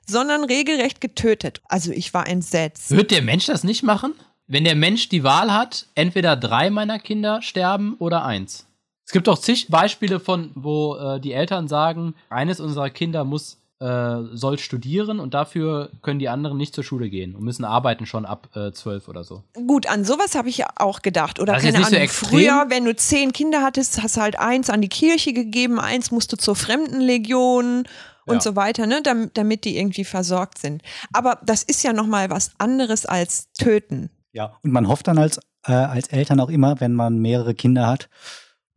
[0.07, 1.61] sondern regelrecht getötet.
[1.65, 2.89] Also ich war entsetzt.
[2.89, 4.15] Wird der Mensch das nicht machen?
[4.47, 8.67] Wenn der Mensch die Wahl hat, entweder drei meiner Kinder sterben oder eins.
[9.05, 13.57] Es gibt doch zig Beispiele von, wo äh, die Eltern sagen, eines unserer Kinder muss
[13.79, 18.05] äh, soll studieren und dafür können die anderen nicht zur Schule gehen und müssen arbeiten
[18.05, 19.43] schon ab äh, zwölf oder so.
[19.67, 21.39] Gut, an sowas habe ich ja auch gedacht.
[21.39, 22.29] Oder ist keine so Ahnung, extrem.
[22.29, 26.09] früher, wenn du zehn Kinder hattest, hast du halt eins an die Kirche gegeben, eins
[26.11, 27.83] musste zur Fremdenlegion
[28.25, 28.41] und Ja.
[28.41, 30.81] so weiter, ne, damit, damit die irgendwie versorgt sind.
[31.13, 34.09] Aber das ist ja nochmal was anderes als töten.
[34.35, 37.87] Ja, und man hofft dann als, äh, als Eltern auch immer, wenn man mehrere Kinder
[37.87, 38.09] hat,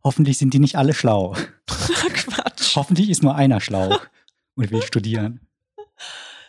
[0.05, 1.35] hoffentlich sind die nicht alle schlau.
[1.67, 2.77] Quatsch.
[2.77, 3.89] Hoffentlich ist nur einer schlau
[4.55, 5.41] und will studieren.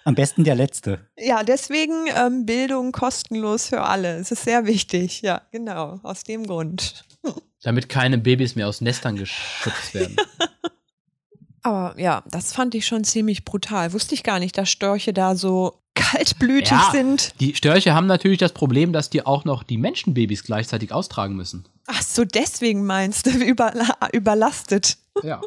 [0.04, 1.08] Am besten der Letzte.
[1.18, 4.14] Ja, deswegen ähm, Bildung kostenlos für alle.
[4.14, 5.22] Es ist sehr wichtig.
[5.22, 5.98] Ja, genau.
[6.04, 7.04] Aus dem Grund.
[7.62, 10.16] Damit keine Babys mehr aus Nestern geschützt werden.
[11.62, 13.92] Aber ja, das fand ich schon ziemlich brutal.
[13.92, 15.80] Wusste ich gar nicht, dass Störche da so
[16.11, 16.88] kaltblütig Ja.
[16.92, 17.32] sind.
[17.40, 21.64] Die Störche haben natürlich das Problem, dass die auch noch die Menschenbabys gleichzeitig austragen müssen.
[21.86, 24.96] Ach so, deswegen meinst du, überla überlastet.
[25.22, 25.40] Ja.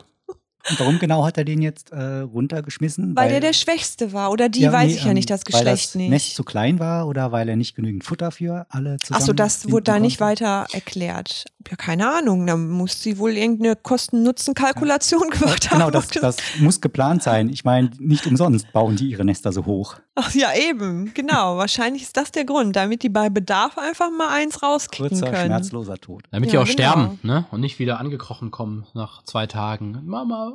[0.70, 3.16] Und warum genau hat er den jetzt äh, runtergeschmissen?
[3.16, 4.32] Weil, der der Schwächste war.
[4.32, 6.10] Oder die Ja, weiß nee, ich ja ähm, nicht, das Weil Geschlecht das nicht.
[6.10, 9.34] Nest zu klein war oder weil er nicht genügend Futter für alle zusammen Ach so,
[9.34, 11.46] das wurde da nicht weiter erklärt.
[11.70, 12.46] Ja, keine Ahnung.
[12.48, 15.92] Da muss sie wohl irgendeine Kosten-Nutzen-Kalkulation gemacht Genau, haben.
[15.92, 17.50] das, das muss geplant sein.
[17.50, 19.96] Ich meine, nicht umsonst bauen die ihre Nester so hoch.
[20.16, 21.14] Ach, ja, eben.
[21.14, 21.58] Genau.
[21.58, 25.46] Wahrscheinlich ist das der Grund, damit die bei Bedarf einfach mal eins rauskicken Kurzer, können.
[25.48, 26.24] schmerzloser Tod.
[26.32, 26.74] Damit die Ja, auch genau.
[26.74, 27.46] sterben, ne?
[27.52, 30.00] Und nicht wieder angekrochen kommen nach zwei Tagen.
[30.06, 30.53] Mama,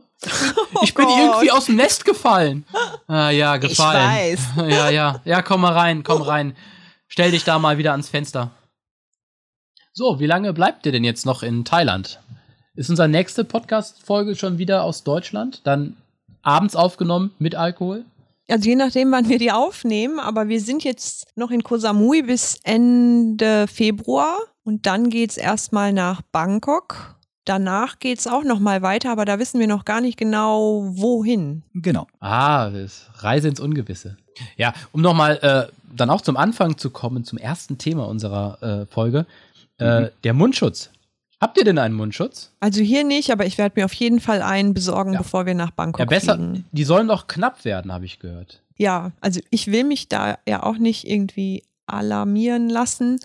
[0.74, 1.18] Oh ich bin Gott.
[1.18, 2.64] irgendwie aus dem Nest gefallen.
[3.06, 4.08] Ah, ja, gefallen.
[4.08, 4.40] weiß.
[4.68, 5.20] Ja, ja.
[5.24, 6.56] Ja, komm mal rein, komm rein.
[7.06, 8.50] Stell dich da mal wieder ans Fenster.
[9.92, 12.20] So, wie lange bleibt ihr denn jetzt noch in Thailand?
[12.74, 15.62] Ist unsere nächste Podcast-Folge schon wieder aus Deutschland?
[15.64, 15.96] Dann
[16.42, 18.04] abends aufgenommen mit Alkohol?
[18.48, 22.22] Also je nachdem, wann wir die aufnehmen, aber wir sind jetzt noch in Koh Samui
[22.22, 27.16] bis Ende Februar und dann geht's erstmal nach Bangkok.
[27.48, 31.62] Danach geht's auch noch mal weiter, aber da wissen wir noch gar nicht genau, wohin.
[31.74, 32.06] Genau.
[32.20, 34.16] Ah, das Reise ins Ungewisse.
[34.56, 38.86] Ja, um nochmal äh, dann auch zum Anfang zu kommen, zum ersten Thema unserer äh,
[38.86, 39.26] Folge.
[39.78, 40.08] Äh, Mhm.
[40.24, 40.90] Der Mundschutz.
[41.40, 42.50] Habt ihr denn einen Mundschutz?
[42.58, 45.18] Also hier nicht, aber ich werde mir auf jeden Fall einen besorgen, Ja.
[45.18, 46.34] bevor wir nach Bangkok Ja, besser.
[46.34, 46.64] fliegen.
[46.72, 48.60] Die sollen doch knapp werden, habe ich gehört.
[48.76, 53.18] Ja, also ich will mich da ja auch nicht irgendwie alarmieren lassen,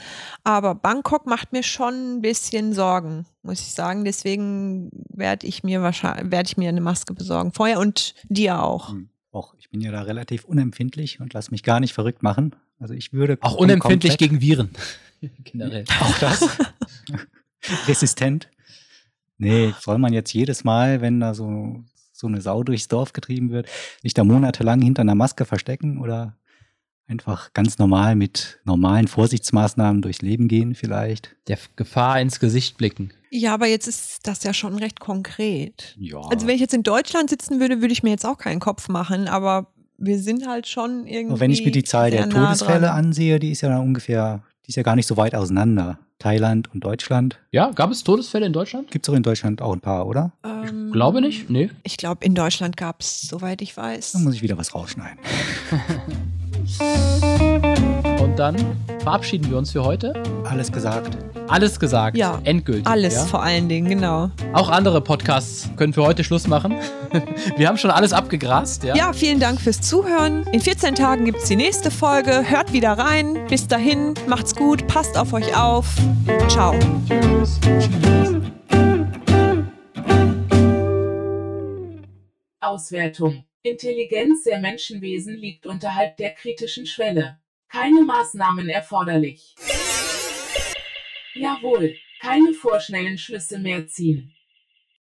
[0.43, 4.05] aber Bangkok macht mir schon ein bisschen Sorgen, muss ich sagen.
[4.05, 8.89] Deswegen werde ich mir wahrscheinlich werde ich mir eine Maske besorgen vorher und dir auch.
[8.89, 9.09] Hm.
[9.31, 12.55] Och, ich bin ja da relativ unempfindlich und lass mich gar nicht verrückt machen.
[12.79, 14.69] Also ich würde Auch unempfindlich gegen Viren.
[15.43, 15.85] Generell.
[15.99, 16.47] Auch das?
[17.87, 18.49] Resistent?
[19.37, 23.49] Nee, soll man jetzt jedes Mal, wenn da so, so eine Sau durchs Dorf getrieben
[23.51, 23.67] wird,
[24.01, 26.37] sich da monatelang hinter einer Maske verstecken oder
[27.07, 31.35] einfach ganz normal mit normalen Vorsichtsmaßnahmen durchs Leben gehen vielleicht?
[31.47, 33.11] Der Gefahr ins Gesicht blicken.
[33.29, 35.95] Ja, aber jetzt ist das ja schon recht konkret.
[35.99, 36.19] Ja.
[36.19, 38.89] Also wenn ich jetzt in Deutschland sitzen würde, würde ich mir jetzt auch keinen Kopf
[38.89, 41.39] machen, aber wir sind halt schon irgendwie.
[41.39, 43.05] Wenn ich mir die Zahl der nah Todesfälle dran.
[43.05, 45.99] ansehe, die ist ja ungefähr, die ist ja gar nicht so weit auseinander.
[46.19, 47.39] Thailand und Deutschland.
[47.51, 48.89] Ja, gab es Todesfälle in Deutschland?
[48.91, 50.31] Gibt es auch in Deutschland auch ein paar, oder?
[50.45, 51.49] Ähm, Glaube nicht.
[51.49, 51.69] Nee.
[51.83, 54.13] Ich glaube, in Deutschland gab es, soweit ich weiß.
[54.13, 55.19] Dann muss ich wieder was rausschneiden.
[56.79, 58.55] Und dann
[58.99, 60.13] verabschieden wir uns für heute.
[60.43, 61.17] Alles gesagt.
[61.47, 62.17] Alles gesagt.
[62.17, 62.39] Ja.
[62.45, 62.87] Endgültig.
[62.87, 63.25] Alles Ja?
[63.25, 64.31] vor allen Dingen, genau.
[64.53, 66.75] Auch andere Podcasts können für heute Schluss machen.
[67.57, 68.83] wir haben schon alles abgegrast.
[68.83, 68.95] Ja.
[68.95, 70.47] Ja, vielen Dank fürs Zuhören.
[70.51, 72.49] In 14 Tagen gibt es die nächste Folge.
[72.49, 73.37] Hört wieder rein.
[73.49, 75.85] Bis dahin, macht's gut, passt auf euch auf.
[76.47, 76.73] Ciao.
[77.07, 77.59] Tschüss.
[82.61, 83.43] Auswertung.
[83.65, 87.39] Intelligenz der Menschenwesen liegt unterhalb der kritischen Schwelle.
[87.69, 89.55] Keine Maßnahmen erforderlich.
[91.33, 94.35] Jawohl, keine vorschnellen Schlüsse mehr ziehen.